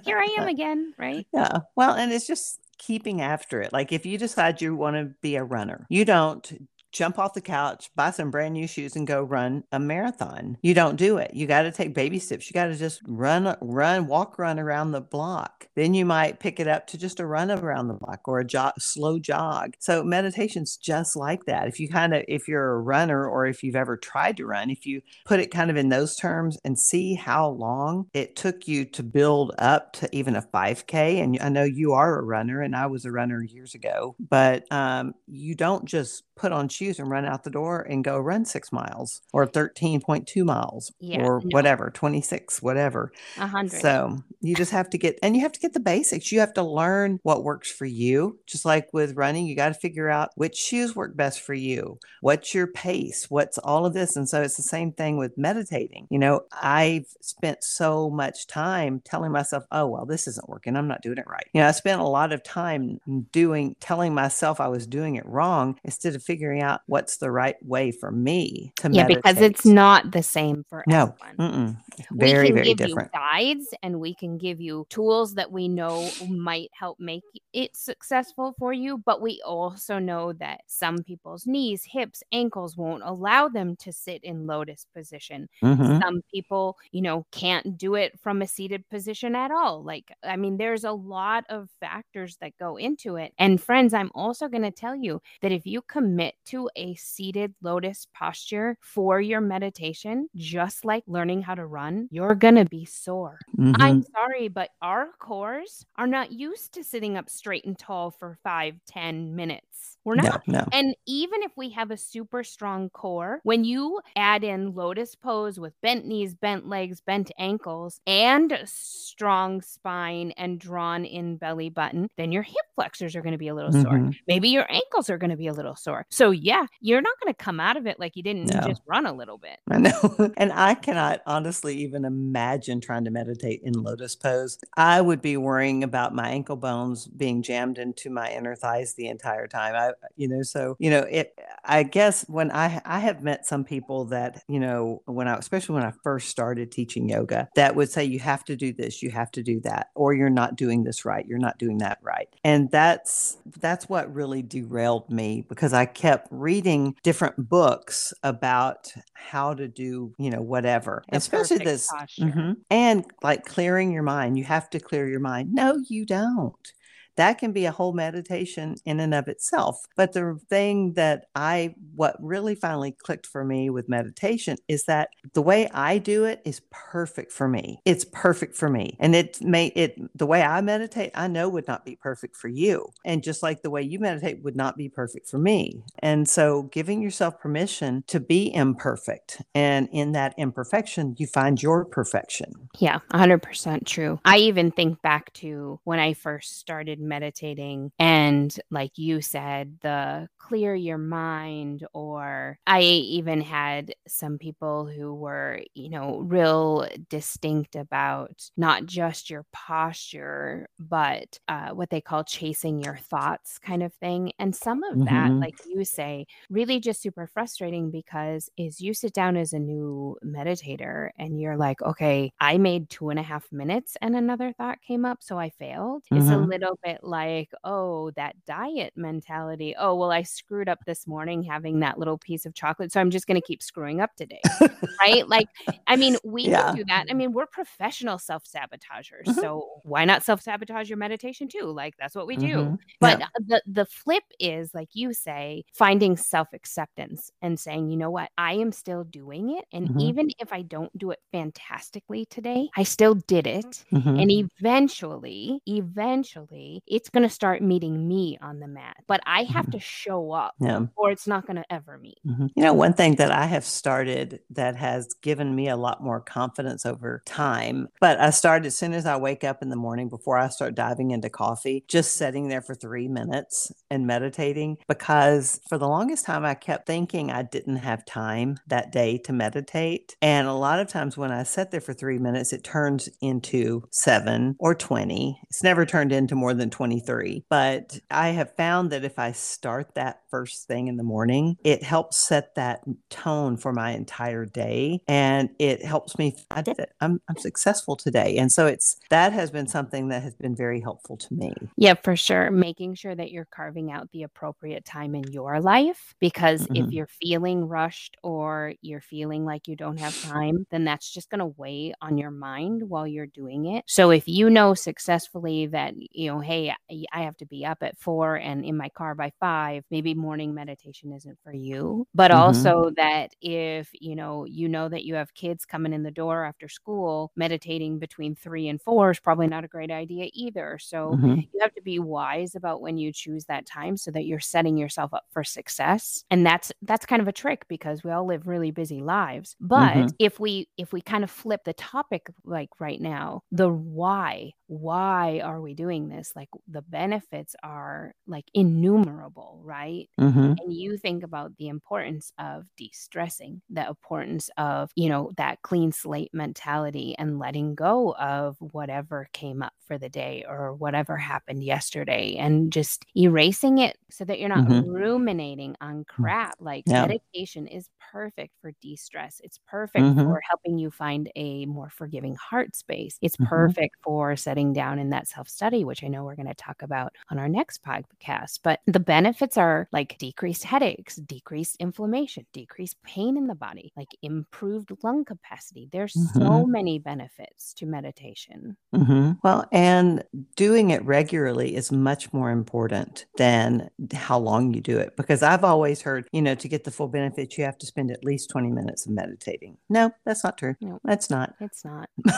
here 0.04 0.18
i 0.18 0.36
am 0.38 0.48
again 0.54 0.94
right 0.98 1.26
Yeah. 1.32 1.60
Well, 1.76 1.94
and 1.94 2.12
it's 2.12 2.26
just 2.26 2.60
keeping 2.78 3.20
after 3.20 3.60
it. 3.60 3.72
Like 3.72 3.92
if 3.92 4.06
you 4.06 4.18
decide 4.18 4.60
you 4.60 4.74
want 4.76 4.96
to 4.96 5.14
be 5.22 5.36
a 5.36 5.44
runner, 5.44 5.86
you 5.88 6.04
don't 6.04 6.50
jump 6.92 7.18
off 7.18 7.34
the 7.34 7.40
couch, 7.40 7.90
buy 7.94 8.10
some 8.10 8.30
brand 8.30 8.54
new 8.54 8.66
shoes 8.66 8.96
and 8.96 9.06
go 9.06 9.22
run 9.22 9.64
a 9.72 9.78
marathon. 9.78 10.56
You 10.62 10.74
don't 10.74 10.96
do 10.96 11.18
it. 11.18 11.32
You 11.34 11.46
got 11.46 11.62
to 11.62 11.72
take 11.72 11.94
baby 11.94 12.18
steps. 12.18 12.48
You 12.48 12.54
got 12.54 12.66
to 12.66 12.76
just 12.76 13.00
run 13.06 13.56
run 13.60 14.06
walk 14.06 14.38
run 14.38 14.58
around 14.58 14.92
the 14.92 15.00
block. 15.00 15.68
Then 15.74 15.94
you 15.94 16.04
might 16.04 16.40
pick 16.40 16.60
it 16.60 16.68
up 16.68 16.86
to 16.88 16.98
just 16.98 17.20
a 17.20 17.26
run 17.26 17.50
around 17.50 17.88
the 17.88 17.94
block 17.94 18.26
or 18.26 18.40
a 18.40 18.44
jog, 18.44 18.74
slow 18.78 19.18
jog. 19.18 19.74
So 19.78 20.02
meditation's 20.02 20.76
just 20.76 21.16
like 21.16 21.44
that. 21.46 21.68
If 21.68 21.80
you 21.80 21.88
kind 21.88 22.14
of 22.14 22.24
if 22.28 22.48
you're 22.48 22.72
a 22.72 22.80
runner 22.80 23.26
or 23.26 23.46
if 23.46 23.62
you've 23.62 23.76
ever 23.76 23.96
tried 23.96 24.36
to 24.38 24.46
run, 24.46 24.70
if 24.70 24.86
you 24.86 25.02
put 25.24 25.40
it 25.40 25.50
kind 25.50 25.70
of 25.70 25.76
in 25.76 25.88
those 25.88 26.16
terms 26.16 26.58
and 26.64 26.78
see 26.78 27.14
how 27.14 27.48
long 27.48 28.06
it 28.14 28.36
took 28.36 28.66
you 28.66 28.84
to 28.84 29.02
build 29.02 29.54
up 29.58 29.92
to 29.94 30.08
even 30.12 30.36
a 30.36 30.42
5K. 30.42 31.22
And 31.22 31.38
I 31.40 31.48
know 31.48 31.64
you 31.64 31.92
are 31.92 32.18
a 32.18 32.24
runner, 32.24 32.62
and 32.62 32.74
I 32.74 32.86
was 32.86 33.04
a 33.04 33.12
runner 33.12 33.42
years 33.42 33.74
ago, 33.74 34.16
but 34.18 34.70
um, 34.72 35.14
you 35.26 35.54
don't 35.54 35.84
just 35.84 36.24
put 36.36 36.52
on 36.52 36.68
shoes 36.78 36.98
and 36.98 37.10
run 37.10 37.24
out 37.24 37.44
the 37.44 37.50
door 37.50 37.80
and 37.82 38.04
go 38.04 38.18
run 38.18 38.44
six 38.44 38.72
miles 38.72 39.20
or 39.32 39.46
13.2 39.46 40.44
miles 40.44 40.92
Yeah, 41.00 41.22
or 41.22 41.40
no. 41.44 41.48
whatever, 41.56 41.90
26, 41.90 42.62
whatever. 42.62 43.12
hundred 43.36 43.80
So 43.80 44.18
you 44.40 44.54
just 44.54 44.70
have 44.72 44.88
to 44.90 44.98
get, 44.98 45.18
and 45.22 45.34
you 45.34 45.42
have 45.42 45.52
to 45.52 45.60
get 45.60 45.72
the 45.74 45.80
basics. 45.80 46.30
You 46.32 46.40
have 46.40 46.54
to 46.54 46.62
learn 46.62 47.18
what 47.22 47.44
works 47.44 47.70
for 47.70 47.86
you. 47.86 48.38
Just 48.46 48.64
like 48.64 48.88
with 48.92 49.16
running, 49.16 49.46
you 49.46 49.56
got 49.56 49.68
to 49.68 49.74
figure 49.74 50.08
out 50.08 50.30
which 50.36 50.56
shoes 50.56 50.94
work 50.94 51.16
best 51.16 51.40
for 51.40 51.54
you. 51.54 51.98
What's 52.20 52.54
your 52.54 52.66
pace? 52.68 53.26
What's 53.28 53.58
all 53.58 53.84
of 53.84 53.94
this? 53.94 54.16
And 54.16 54.28
so 54.28 54.42
it's 54.42 54.56
the 54.56 54.62
same 54.62 54.92
thing 54.92 55.16
with 55.16 55.36
meditating. 55.36 56.06
You 56.10 56.18
know, 56.18 56.42
I've 56.52 57.06
spent 57.20 57.64
so 57.64 58.10
much 58.10 58.46
time 58.46 59.00
telling 59.04 59.32
myself, 59.32 59.64
oh, 59.72 59.86
well, 59.88 60.06
this 60.06 60.26
isn't 60.28 60.48
working. 60.48 60.76
I'm 60.76 60.88
not 60.88 61.02
doing 61.02 61.18
it 61.18 61.26
right. 61.26 61.46
You 61.52 61.60
know, 61.60 61.68
I 61.68 61.72
spent 61.72 62.00
a 62.00 62.04
lot 62.04 62.32
of 62.32 62.42
time 62.44 63.00
doing, 63.32 63.74
telling 63.80 64.14
myself 64.14 64.60
I 64.60 64.68
was 64.68 64.86
doing 64.86 65.16
it 65.16 65.26
wrong 65.26 65.78
instead 65.84 66.14
of 66.14 66.22
figuring 66.22 66.62
out 66.62 66.67
out 66.68 66.80
what's 66.86 67.16
the 67.16 67.30
right 67.30 67.56
way 67.64 67.90
for 67.90 68.10
me 68.12 68.72
to 68.76 68.88
yeah 68.92 69.02
meditate. 69.02 69.22
because 69.24 69.40
it's 69.40 69.64
not 69.64 70.10
the 70.12 70.22
same 70.22 70.64
for 70.68 70.84
no, 70.86 71.14
everyone 71.30 71.76
mm-mm. 71.76 71.76
very, 72.12 72.42
we 72.42 72.46
can 72.48 72.54
very 72.54 72.66
give 72.68 72.76
different. 72.76 73.10
you 73.14 73.20
guides 73.20 73.66
and 73.82 73.98
we 73.98 74.14
can 74.14 74.38
give 74.38 74.60
you 74.60 74.86
tools 74.90 75.34
that 75.34 75.50
we 75.50 75.66
know 75.68 76.08
might 76.28 76.70
help 76.72 76.98
make 77.00 77.22
it 77.52 77.74
successful 77.76 78.54
for 78.58 78.72
you 78.72 78.98
but 79.06 79.20
we 79.22 79.40
also 79.44 79.98
know 79.98 80.32
that 80.34 80.60
some 80.66 80.98
people's 80.98 81.46
knees 81.46 81.82
hips 81.84 82.22
ankles 82.32 82.76
won't 82.76 83.02
allow 83.04 83.48
them 83.48 83.74
to 83.76 83.92
sit 83.92 84.22
in 84.22 84.46
lotus 84.46 84.86
position 84.94 85.48
Mhm. 85.62 86.00
some 86.02 86.20
people 86.32 86.76
you 86.92 87.00
know 87.02 87.24
can't 87.32 87.78
do 87.78 87.94
it 87.94 88.18
from 88.20 88.42
a 88.42 88.46
seated 88.46 88.88
position 88.90 89.34
at 89.34 89.50
all 89.50 89.82
like 89.82 90.12
i 90.22 90.36
mean 90.36 90.56
there's 90.56 90.84
a 90.84 90.92
lot 90.92 91.44
of 91.48 91.68
factors 91.80 92.36
that 92.40 92.52
go 92.58 92.76
into 92.76 93.16
it 93.16 93.32
and 93.38 93.60
friends 93.62 93.94
i'm 93.94 94.10
also 94.14 94.48
going 94.48 94.62
to 94.62 94.70
tell 94.70 94.94
you 94.96 95.20
that 95.40 95.52
if 95.52 95.66
you 95.66 95.80
commit 95.82 96.34
to 96.44 96.57
a 96.76 96.94
seated 96.94 97.54
lotus 97.62 98.06
posture 98.14 98.76
for 98.80 99.20
your 99.20 99.40
meditation 99.40 100.28
just 100.34 100.84
like 100.84 101.04
learning 101.06 101.42
how 101.42 101.54
to 101.54 101.66
run 101.66 102.08
you're 102.10 102.34
going 102.34 102.54
to 102.54 102.64
be 102.64 102.84
sore 102.86 103.38
i'm 103.74 104.02
Mhm. 104.02 104.04
sorry 104.12 104.48
but 104.48 104.70
our 104.80 105.08
cores 105.20 105.84
are 105.96 106.06
not 106.06 106.32
used 106.32 106.72
to 106.74 106.82
sitting 106.82 107.16
up 107.16 107.28
straight 107.28 107.64
and 107.66 107.78
tall 107.78 108.10
for 108.10 108.38
five 108.42 108.74
ten 108.86 109.34
minutes 109.36 109.97
we're 110.04 110.14
not 110.14 110.46
No, 110.48 110.60
no. 110.60 110.66
and 110.72 110.94
even 111.06 111.42
if 111.42 111.52
we 111.56 111.70
have 111.70 111.90
a 111.90 111.96
super 111.96 112.42
strong 112.44 112.88
core, 112.90 113.40
when 113.42 113.64
you 113.64 114.00
add 114.16 114.44
in 114.44 114.74
lotus 114.74 115.14
pose 115.14 115.58
with 115.60 115.74
bent 115.82 116.06
knees, 116.06 116.34
bent 116.34 116.68
legs, 116.68 117.00
bent 117.00 117.30
ankles, 117.38 118.00
and 118.06 118.58
strong 118.64 119.60
spine 119.60 120.32
and 120.36 120.58
drawn 120.58 121.04
in 121.04 121.36
belly 121.36 121.68
button, 121.68 122.08
then 122.16 122.32
your 122.32 122.42
hip 122.42 122.54
flexors 122.74 123.14
are 123.16 123.22
going 123.22 123.32
to 123.32 123.38
be 123.38 123.48
a 123.48 123.54
little 123.54 123.72
sore. 123.72 123.82
Mhm. 123.98 124.16
Maybe 124.26 124.48
your 124.48 124.66
ankles 124.70 125.10
are 125.10 125.18
going 125.18 125.30
to 125.30 125.36
be 125.36 125.46
a 125.48 125.52
little 125.52 125.76
sore. 125.76 126.06
So, 126.10 126.30
yeah, 126.30 126.64
you're 126.80 127.00
not 127.02 127.18
going 127.22 127.32
to 127.34 127.44
come 127.44 127.60
out 127.60 127.76
of 127.76 127.86
it 127.86 127.98
like 127.98 128.16
you 128.16 128.22
didn't 128.22 128.46
No. 128.54 128.60
just 128.66 128.82
run 128.86 129.06
a 129.06 129.12
little 129.12 129.38
bit. 129.38 129.58
I 129.70 129.78
know. 129.78 129.90
And 130.36 130.52
I 130.52 130.74
cannot 130.74 131.20
honestly 131.26 131.76
even 131.78 132.04
imagine 132.04 132.80
trying 132.80 133.04
to 133.04 133.10
meditate 133.10 133.60
in 133.64 133.72
lotus 133.74 134.14
pose. 134.14 134.58
I 134.76 135.00
would 135.00 135.20
be 135.20 135.36
worrying 135.36 135.82
about 135.82 136.14
my 136.14 136.28
ankle 136.30 136.56
bones 136.56 137.06
being 137.08 137.42
jammed 137.42 137.78
into 137.78 138.10
my 138.10 138.30
inner 138.30 138.54
thighs 138.54 138.94
the 138.94 139.08
entire 139.08 139.46
time. 139.48 139.74
I, 139.74 139.87
you 140.16 140.28
know, 140.28 140.42
so, 140.42 140.76
you 140.78 140.90
know, 140.90 141.00
it, 141.00 141.38
I 141.64 141.82
guess 141.82 142.24
when 142.28 142.50
I, 142.50 142.80
I 142.84 142.98
have 143.00 143.22
met 143.22 143.46
some 143.46 143.64
people 143.64 144.06
that, 144.06 144.42
you 144.48 144.60
know, 144.60 145.02
when 145.06 145.28
I, 145.28 145.36
especially 145.36 145.74
when 145.74 145.84
I 145.84 145.92
first 146.02 146.28
started 146.28 146.72
teaching 146.72 147.08
yoga, 147.08 147.48
that 147.54 147.74
would 147.76 147.90
say, 147.90 148.04
you 148.04 148.18
have 148.20 148.44
to 148.44 148.56
do 148.56 148.72
this, 148.72 149.02
you 149.02 149.10
have 149.10 149.30
to 149.32 149.42
do 149.42 149.60
that, 149.60 149.88
or 149.94 150.14
you're 150.14 150.30
not 150.30 150.56
doing 150.56 150.84
this 150.84 151.04
right, 151.04 151.26
you're 151.26 151.38
not 151.38 151.58
doing 151.58 151.78
that 151.78 151.98
right. 152.02 152.28
And 152.44 152.70
that's, 152.70 153.38
that's 153.60 153.88
what 153.88 154.12
really 154.14 154.42
derailed 154.42 155.10
me 155.10 155.44
because 155.48 155.72
I 155.72 155.86
kept 155.86 156.28
reading 156.30 156.94
different 157.02 157.48
books 157.48 158.12
about 158.22 158.92
how 159.14 159.54
to 159.54 159.68
do, 159.68 160.14
you 160.18 160.30
know, 160.30 160.42
whatever. 160.42 161.04
The 161.10 161.18
Especially 161.18 161.58
this. 161.58 161.90
Mhm. 162.18 162.56
and 162.70 163.04
like 163.22 163.44
clearing 163.44 163.92
your 163.92 164.02
mind. 164.02 164.38
You 164.38 164.44
have 164.44 164.70
to 164.70 164.80
clear 164.80 165.08
your 165.08 165.20
mind. 165.20 165.52
No, 165.52 165.78
you 165.88 166.06
don't. 166.06 166.72
That 167.16 167.38
can 167.38 167.52
be 167.52 167.64
a 167.64 167.72
whole 167.72 167.92
meditation 167.92 168.76
in 168.84 169.00
and 169.00 169.12
of 169.12 169.26
itself. 169.26 169.77
But 169.96 170.12
the 170.12 170.38
thing 170.48 170.94
that 170.94 171.26
I, 171.34 171.74
what 171.94 172.16
really 172.20 172.54
finally 172.54 172.92
clicked 172.92 173.26
for 173.26 173.44
me 173.44 173.70
with 173.70 173.88
meditation 173.88 174.56
is 174.68 174.84
that 174.84 175.10
the 175.34 175.42
way 175.42 175.68
I 175.72 175.98
do 175.98 176.24
it 176.24 176.40
is 176.44 176.60
perfect 176.70 177.32
for 177.32 177.48
me. 177.48 177.80
It's 177.84 178.04
perfect 178.04 178.56
for 178.56 178.68
me. 178.68 178.96
And 178.98 179.14
it 179.14 179.42
may, 179.42 179.66
it, 179.68 179.96
the 180.16 180.26
way 180.26 180.42
I 180.42 180.60
meditate, 180.60 181.10
I 181.14 181.28
know 181.28 181.48
would 181.48 181.68
not 181.68 181.84
be 181.84 181.96
perfect 181.96 182.36
for 182.36 182.48
you. 182.48 182.88
And 183.04 183.22
just 183.22 183.42
like 183.42 183.62
the 183.62 183.70
way 183.70 183.82
you 183.82 183.98
meditate 183.98 184.42
would 184.42 184.56
not 184.56 184.76
be 184.76 184.88
perfect 184.88 185.28
for 185.28 185.38
me. 185.38 185.82
And 186.00 186.28
so 186.28 186.64
giving 186.64 187.02
yourself 187.02 187.38
permission 187.38 188.04
to 188.08 188.20
be 188.20 188.52
imperfect. 188.54 189.42
And 189.54 189.88
in 189.92 190.12
that 190.12 190.34
imperfection, 190.38 191.14
you 191.18 191.26
find 191.26 191.62
your 191.62 191.84
perfection. 191.84 192.52
Yeah, 192.78 193.00
100% 193.12 193.86
true. 193.86 194.20
I 194.24 194.38
even 194.38 194.70
think 194.70 195.02
back 195.02 195.32
to 195.34 195.80
when 195.84 195.98
I 195.98 196.14
first 196.14 196.58
started 196.58 197.00
meditating, 197.00 197.92
and 197.98 198.54
like 198.70 198.92
you 198.96 199.20
said, 199.20 199.67
the 199.82 200.28
clear 200.38 200.74
your 200.74 200.98
mind, 200.98 201.86
or 201.92 202.58
I 202.66 202.82
even 202.82 203.40
had 203.40 203.94
some 204.06 204.38
people 204.38 204.86
who 204.86 205.14
were, 205.14 205.60
you 205.74 205.90
know, 205.90 206.20
real 206.20 206.88
distinct 207.08 207.76
about 207.76 208.50
not 208.56 208.86
just 208.86 209.30
your 209.30 209.44
posture, 209.52 210.68
but 210.78 211.38
uh, 211.48 211.70
what 211.70 211.90
they 211.90 212.00
call 212.00 212.24
chasing 212.24 212.78
your 212.80 212.96
thoughts 212.96 213.58
kind 213.58 213.82
of 213.82 213.92
thing. 213.94 214.32
And 214.38 214.54
some 214.54 214.82
of 214.84 215.02
that, 215.04 215.34
Mhm. 215.34 215.44
like 215.44 215.56
you 215.64 215.84
say, 215.84 216.26
really 216.50 216.80
just 216.80 217.00
super 217.02 217.26
frustrating 217.26 217.90
because 217.90 218.48
is 218.56 218.80
you 218.80 218.94
sit 218.94 219.12
down 219.12 219.36
as 219.36 219.52
a 219.52 219.58
new 219.58 220.16
meditator 220.24 221.10
and 221.18 221.40
you're 221.40 221.56
like, 221.56 221.80
okay, 221.82 222.32
I 222.40 222.58
made 222.58 222.90
two 222.90 223.10
and 223.10 223.18
a 223.18 223.22
half 223.22 223.50
minutes 223.52 223.96
and 224.00 224.16
another 224.16 224.52
thought 224.52 224.80
came 224.82 225.04
up, 225.04 225.22
so 225.22 225.38
I 225.38 225.50
failed. 225.50 226.04
It's 226.14 226.30
a 226.30 226.38
Mhm. 226.38 226.50
little 226.50 226.78
bit 226.82 226.98
like, 227.02 227.50
oh, 227.64 228.10
that 228.12 228.44
diet 228.44 228.92
mentality. 228.96 229.57
Oh, 229.78 229.94
well, 229.94 230.10
I 230.10 230.22
screwed 230.22 230.68
up 230.68 230.78
this 230.86 231.06
morning 231.06 231.42
having 231.42 231.80
that 231.80 231.98
little 231.98 232.18
piece 232.18 232.46
of 232.46 232.54
chocolate, 232.54 232.92
so 232.92 233.00
I'm 233.00 233.10
just 233.10 233.26
going 233.26 233.40
to 233.40 233.46
keep 233.46 233.62
screwing 233.62 234.00
up 234.00 234.14
today. 234.16 234.52
right? 235.00 235.28
Like, 235.28 235.48
I 235.86 235.96
mean, 235.96 236.16
we 236.24 236.48
Yeah. 236.48 236.62
can 236.66 236.74
do 236.74 236.84
that. 236.88 237.04
I 237.10 237.14
mean, 237.14 237.32
we're 237.32 237.46
professional 237.46 238.18
self 238.18 238.46
sabotagers. 238.46 239.26
Mhm. 239.28 239.34
So 239.34 239.80
why 239.84 240.04
not 240.04 240.22
self 240.24 240.40
sabotage 240.42 240.88
your 240.88 240.98
meditation 240.98 241.48
too? 241.48 241.64
Like, 241.66 241.94
that's 241.98 242.14
what 242.14 242.26
we 242.26 242.36
do. 242.36 242.70
Mhm. 242.72 242.78
But 243.00 243.18
Yeah. 243.18 243.26
the 243.46 243.62
the 243.66 243.86
flip 243.86 244.24
is 244.40 244.74
like 244.74 244.88
you 244.94 245.12
say, 245.12 245.64
finding 245.72 246.16
self-acceptance 246.16 247.30
and 247.42 247.58
saying, 247.58 247.88
you 247.90 247.96
know 247.96 248.10
what, 248.10 248.30
I 248.38 248.54
am 248.54 248.72
still 248.72 249.04
doing 249.04 249.50
it. 249.56 249.64
And 249.72 249.88
Mhm. 249.88 250.00
even 250.00 250.30
if 250.38 250.52
I 250.52 250.62
don't 250.62 250.96
do 250.98 251.10
it 251.12 251.20
fantastically 251.32 252.26
today, 252.26 252.68
I 252.76 252.82
still 252.84 253.14
did 253.14 253.46
it. 253.46 253.84
Mhm. 253.92 254.20
And 254.20 254.30
eventually, 254.30 255.60
eventually, 255.66 256.82
it's 256.86 257.08
gonna 257.10 257.28
start 257.30 257.62
meeting 257.62 258.06
me 258.08 258.38
on 258.40 258.58
the 258.60 258.68
mat. 258.68 258.96
But 259.06 259.20
I 259.26 259.44
have 259.48 259.66
Mhm. 259.66 259.72
to 259.72 259.80
show 259.80 260.32
up 260.32 260.54
Yeah. 260.60 260.86
or 260.96 261.10
it's 261.10 261.26
not 261.26 261.46
gonna 261.46 261.64
ever 261.70 261.98
meet. 261.98 262.18
Mhm. 262.26 262.50
You 262.56 262.62
know, 262.64 262.72
one 262.72 262.92
thing 262.94 263.16
that 263.16 263.30
I 263.30 263.46
have 263.46 263.64
started 263.64 264.40
that 264.50 264.76
has 264.76 265.08
given 265.22 265.54
me 265.54 265.68
a 265.68 265.76
lot 265.76 266.02
more 266.02 266.20
confidence 266.20 266.84
over 266.86 267.22
time, 267.26 267.88
but 268.00 268.20
I 268.20 268.30
started 268.30 268.66
as 268.66 268.76
soon 268.76 268.92
as 268.94 269.06
I 269.06 269.16
wake 269.16 269.44
up 269.44 269.62
in 269.62 269.68
the 269.70 269.76
morning 269.76 270.08
before 270.08 270.38
I 270.38 270.48
start 270.48 270.74
diving 270.74 271.10
into 271.10 271.28
coffee, 271.30 271.84
just 271.88 272.12
sitting 272.16 272.48
there 272.48 272.62
for 272.62 272.74
three 272.74 273.08
minutes 273.08 273.72
and 273.90 274.06
meditating. 274.06 274.78
Because 274.88 275.60
for 275.68 275.78
the 275.78 275.88
longest 275.88 276.24
time, 276.26 276.44
I 276.44 276.54
kept 276.54 276.86
thinking 276.86 277.30
I 277.30 277.42
didn't 277.42 277.76
have 277.76 278.04
time 278.04 278.58
that 278.66 278.92
day 278.92 279.18
to 279.18 279.32
meditate. 279.32 280.16
And 280.22 280.46
a 280.48 280.52
lot 280.52 280.80
of 280.80 280.88
times 280.88 281.16
when 281.16 281.32
I 281.32 281.42
sit 281.42 281.70
there 281.70 281.80
for 281.80 281.92
three 281.94 282.18
minutes, 282.18 282.52
it 282.52 282.64
turns 282.64 283.08
into 283.20 283.82
seven 283.90 284.56
or 284.58 284.74
20. 284.74 285.40
It's 285.44 285.62
never 285.62 285.84
turned 285.86 286.12
into 286.12 286.34
more 286.34 286.54
than 286.54 286.70
23. 286.70 287.44
But 287.48 287.98
I 288.10 288.28
have 288.30 288.54
found 288.56 288.90
that 288.90 289.04
if 289.04 289.18
I 289.18 289.32
start 289.38 289.94
that 289.94 290.20
first 290.30 290.66
thing 290.68 290.88
in 290.88 290.96
the 290.96 291.02
morning, 291.02 291.56
it 291.64 291.82
helps 291.82 292.18
set 292.18 292.54
that 292.56 292.80
tone 293.10 293.56
for 293.56 293.72
my 293.72 293.92
entire 293.92 294.44
day. 294.44 295.00
And 295.08 295.50
it 295.58 295.84
helps 295.84 296.18
me, 296.18 296.36
I 296.50 296.62
did 296.62 296.78
it. 296.78 296.92
I'm, 297.00 297.20
I'm 297.28 297.36
successful 297.36 297.96
today. 297.96 298.36
And 298.38 298.50
so 298.52 298.66
it's, 298.66 298.96
that 299.10 299.32
has 299.32 299.50
been 299.50 299.66
something 299.66 300.08
that 300.08 300.22
has 300.22 300.34
been 300.34 300.56
very 300.56 300.80
helpful 300.80 301.16
to 301.16 301.34
me. 301.34 301.52
Yeah, 301.76 301.94
for 301.94 302.16
sure. 302.16 302.50
Making 302.50 302.94
sure 302.94 303.14
that 303.14 303.30
you're 303.30 303.48
carving 303.54 303.90
out 303.92 304.10
the 304.12 304.24
appropriate 304.24 304.84
time 304.84 305.14
in 305.14 305.30
your 305.30 305.60
life. 305.60 306.14
Because 306.20 306.66
if 306.74 306.86
Mhm. 306.86 306.92
you're 306.92 307.08
feeling 307.20 307.66
rushed 307.66 308.16
or 308.22 308.74
you're 308.82 309.00
feeling 309.00 309.44
like 309.44 309.68
you 309.68 309.76
don't 309.76 309.98
have 309.98 310.18
time, 310.18 310.66
then 310.70 310.84
that's 310.84 311.10
just 311.12 311.30
going 311.30 311.38
to 311.40 311.46
weigh 311.56 311.94
on 312.00 312.18
your 312.18 312.30
mind 312.30 312.88
while 312.88 313.06
you're 313.06 313.26
doing 313.26 313.66
it. 313.66 313.84
So 313.86 314.10
if 314.10 314.26
you 314.26 314.50
know 314.50 314.74
successfully 314.74 315.66
that, 315.66 315.94
you 315.96 316.30
know, 316.30 316.40
hey, 316.40 316.70
I 316.90 317.04
I 317.12 317.22
have 317.22 317.36
to 317.38 317.46
be 317.46 317.64
up 317.64 317.78
at 317.82 317.98
four 317.98 318.36
and 318.36 318.64
in 318.64 318.76
my 318.76 318.88
car 318.90 319.14
by 319.14 319.27
five, 319.40 319.84
maybe 319.90 320.14
morning 320.14 320.54
meditation 320.54 321.12
isn't 321.12 321.38
for 321.42 321.52
you. 321.52 322.06
But 322.14 322.30
Mhm. 322.30 322.32
also 322.32 322.90
that 322.96 323.32
if, 323.40 323.90
you 323.94 324.16
know, 324.16 324.44
you 324.44 324.68
know 324.68 324.88
that 324.88 325.04
you 325.04 325.14
have 325.14 325.34
kids 325.34 325.64
coming 325.64 325.92
in 325.92 326.02
the 326.02 326.10
door 326.10 326.44
after 326.44 326.68
school, 326.68 327.32
meditating 327.36 327.98
between 327.98 328.34
three 328.34 328.68
and 328.68 328.80
four 328.80 329.10
is 329.10 329.20
probably 329.20 329.46
not 329.46 329.64
a 329.64 329.68
great 329.68 329.90
idea 329.90 330.28
either. 330.32 330.78
So 330.80 331.18
Mhm. 331.18 331.48
you 331.52 331.60
have 331.60 331.74
to 331.74 331.82
be 331.82 331.98
wise 331.98 332.54
about 332.54 332.80
when 332.80 332.98
you 332.98 333.12
choose 333.12 333.44
that 333.46 333.66
time 333.66 333.96
so 333.96 334.10
that 334.12 334.26
you're 334.26 334.40
setting 334.40 334.76
yourself 334.76 335.12
up 335.14 335.24
for 335.30 335.44
success 335.44 336.24
and 336.30 336.44
that's 336.46 336.72
that's 336.82 337.06
kind 337.06 337.22
of 337.22 337.28
a 337.28 337.32
trick 337.32 337.66
because 337.68 338.04
we 338.04 338.10
all 338.10 338.26
live 338.26 338.46
really 338.46 338.70
busy 338.70 339.00
lives 339.00 339.56
but 339.60 340.06
Mhm. 340.06 340.18
if 340.18 340.38
we 340.40 340.68
if 340.76 340.92
we 340.92 341.00
kind 341.00 341.24
of 341.24 341.30
flip 341.30 341.62
the 341.64 341.72
topic 341.74 342.28
like 342.44 342.68
right 342.80 343.00
now 343.00 343.42
the 343.52 343.68
why 343.68 344.52
why 344.68 345.40
are 345.40 345.60
we 345.60 345.74
doing 345.74 346.08
this? 346.08 346.32
Like 346.36 346.50
the 346.68 346.82
benefits 346.82 347.56
are 347.62 348.14
like 348.26 348.46
innumerable, 348.54 349.60
right? 349.64 350.08
Mm-hmm. 350.20 350.58
And 350.60 350.74
you 350.74 350.96
think 350.98 351.22
about 351.22 351.56
the 351.56 351.68
importance 351.68 352.32
of 352.38 352.66
de 352.76 352.90
stressing, 352.92 353.62
the 353.70 353.86
importance 353.86 354.50
of, 354.56 354.90
you 354.96 355.08
know, 355.08 355.30
that 355.36 355.62
clean 355.62 355.92
slate 355.92 356.30
mentality 356.34 357.14
and 357.18 357.38
letting 357.38 357.76
go 357.76 358.14
of 358.16 358.56
whatever 358.60 359.28
came 359.32 359.62
up 359.62 359.72
for 359.86 359.98
the 359.98 360.08
day 360.08 360.44
or 360.48 360.74
whatever 360.74 361.16
happened 361.16 361.62
yesterday 361.62 362.34
and 362.36 362.72
just 362.72 363.04
erasing 363.16 363.78
it 363.78 363.96
so 364.10 364.24
that 364.24 364.40
you're 364.40 364.48
not 364.48 364.64
Mhm. 364.64 364.84
ruminating 364.84 365.76
on 365.80 366.04
crap. 366.04 366.56
Like 366.58 366.86
Yeah. 366.86 367.08
meditation 367.08 367.68
is 367.68 367.88
perfect 368.00 368.54
for 368.60 368.72
de 368.82 368.96
stress, 368.96 369.40
it's 369.44 369.58
perfect 369.68 370.10
Mhm. 370.14 370.24
for 370.24 370.40
helping 370.48 370.76
you 370.78 370.90
find 370.90 371.30
a 371.36 371.66
more 371.66 371.88
forgiving 371.90 372.34
heart 372.34 372.74
space, 372.74 373.16
it's 373.22 373.36
Mhm. 373.38 373.74
perfect 373.76 373.94
for 374.02 374.34
setting 374.34 374.57
down 374.66 374.98
in 374.98 375.10
that 375.10 375.28
self 375.28 375.48
study, 375.48 375.84
which 375.84 376.02
I 376.02 376.08
know 376.08 376.24
we're 376.24 376.36
going 376.36 376.48
to 376.48 376.54
talk 376.54 376.82
about 376.82 377.14
on 377.30 377.38
our 377.38 377.48
next 377.48 377.82
podcast. 377.84 378.60
But 378.62 378.80
the 378.86 379.00
benefits 379.00 379.56
are 379.56 379.88
like 379.92 380.18
decreased 380.18 380.64
headaches, 380.64 381.16
decreased 381.16 381.76
inflammation, 381.80 382.46
decreased 382.52 383.00
pain 383.02 383.36
in 383.36 383.46
the 383.46 383.54
body, 383.54 383.92
like 383.96 384.08
improved 384.22 384.90
lung 385.02 385.24
capacity. 385.24 385.88
There's 385.92 386.14
so 386.34 386.66
many 386.66 386.98
benefits 386.98 387.72
to 387.74 387.86
meditation. 387.86 388.76
hmm 388.92 389.32
Well, 389.42 389.66
and 389.72 390.24
doing 390.56 390.90
it 390.90 391.04
regularly 391.04 391.76
is 391.76 391.92
much 391.92 392.32
more 392.32 392.50
important 392.50 393.26
than 393.36 393.90
how 394.12 394.38
long 394.38 394.74
you 394.74 394.80
do 394.80 394.98
it. 394.98 395.16
Because 395.16 395.42
I've 395.42 395.64
always 395.64 396.00
heard, 396.02 396.26
you 396.32 396.42
know, 396.42 396.54
to 396.56 396.68
get 396.68 396.84
the 396.84 396.90
full 396.90 397.08
benefits, 397.08 397.56
you 397.56 397.64
have 397.64 397.78
to 397.78 397.86
spend 397.86 398.10
at 398.10 398.24
least 398.24 398.50
20 398.50 398.70
minutes 398.70 399.06
of 399.06 399.12
meditating. 399.12 399.76
No, 399.88 400.10
that's 400.24 400.42
not 400.44 400.58
true. 400.58 400.74
No. 400.80 400.98
That's 401.04 401.30
not. 401.30 401.54
It's 401.60 401.84
not. 401.84 402.08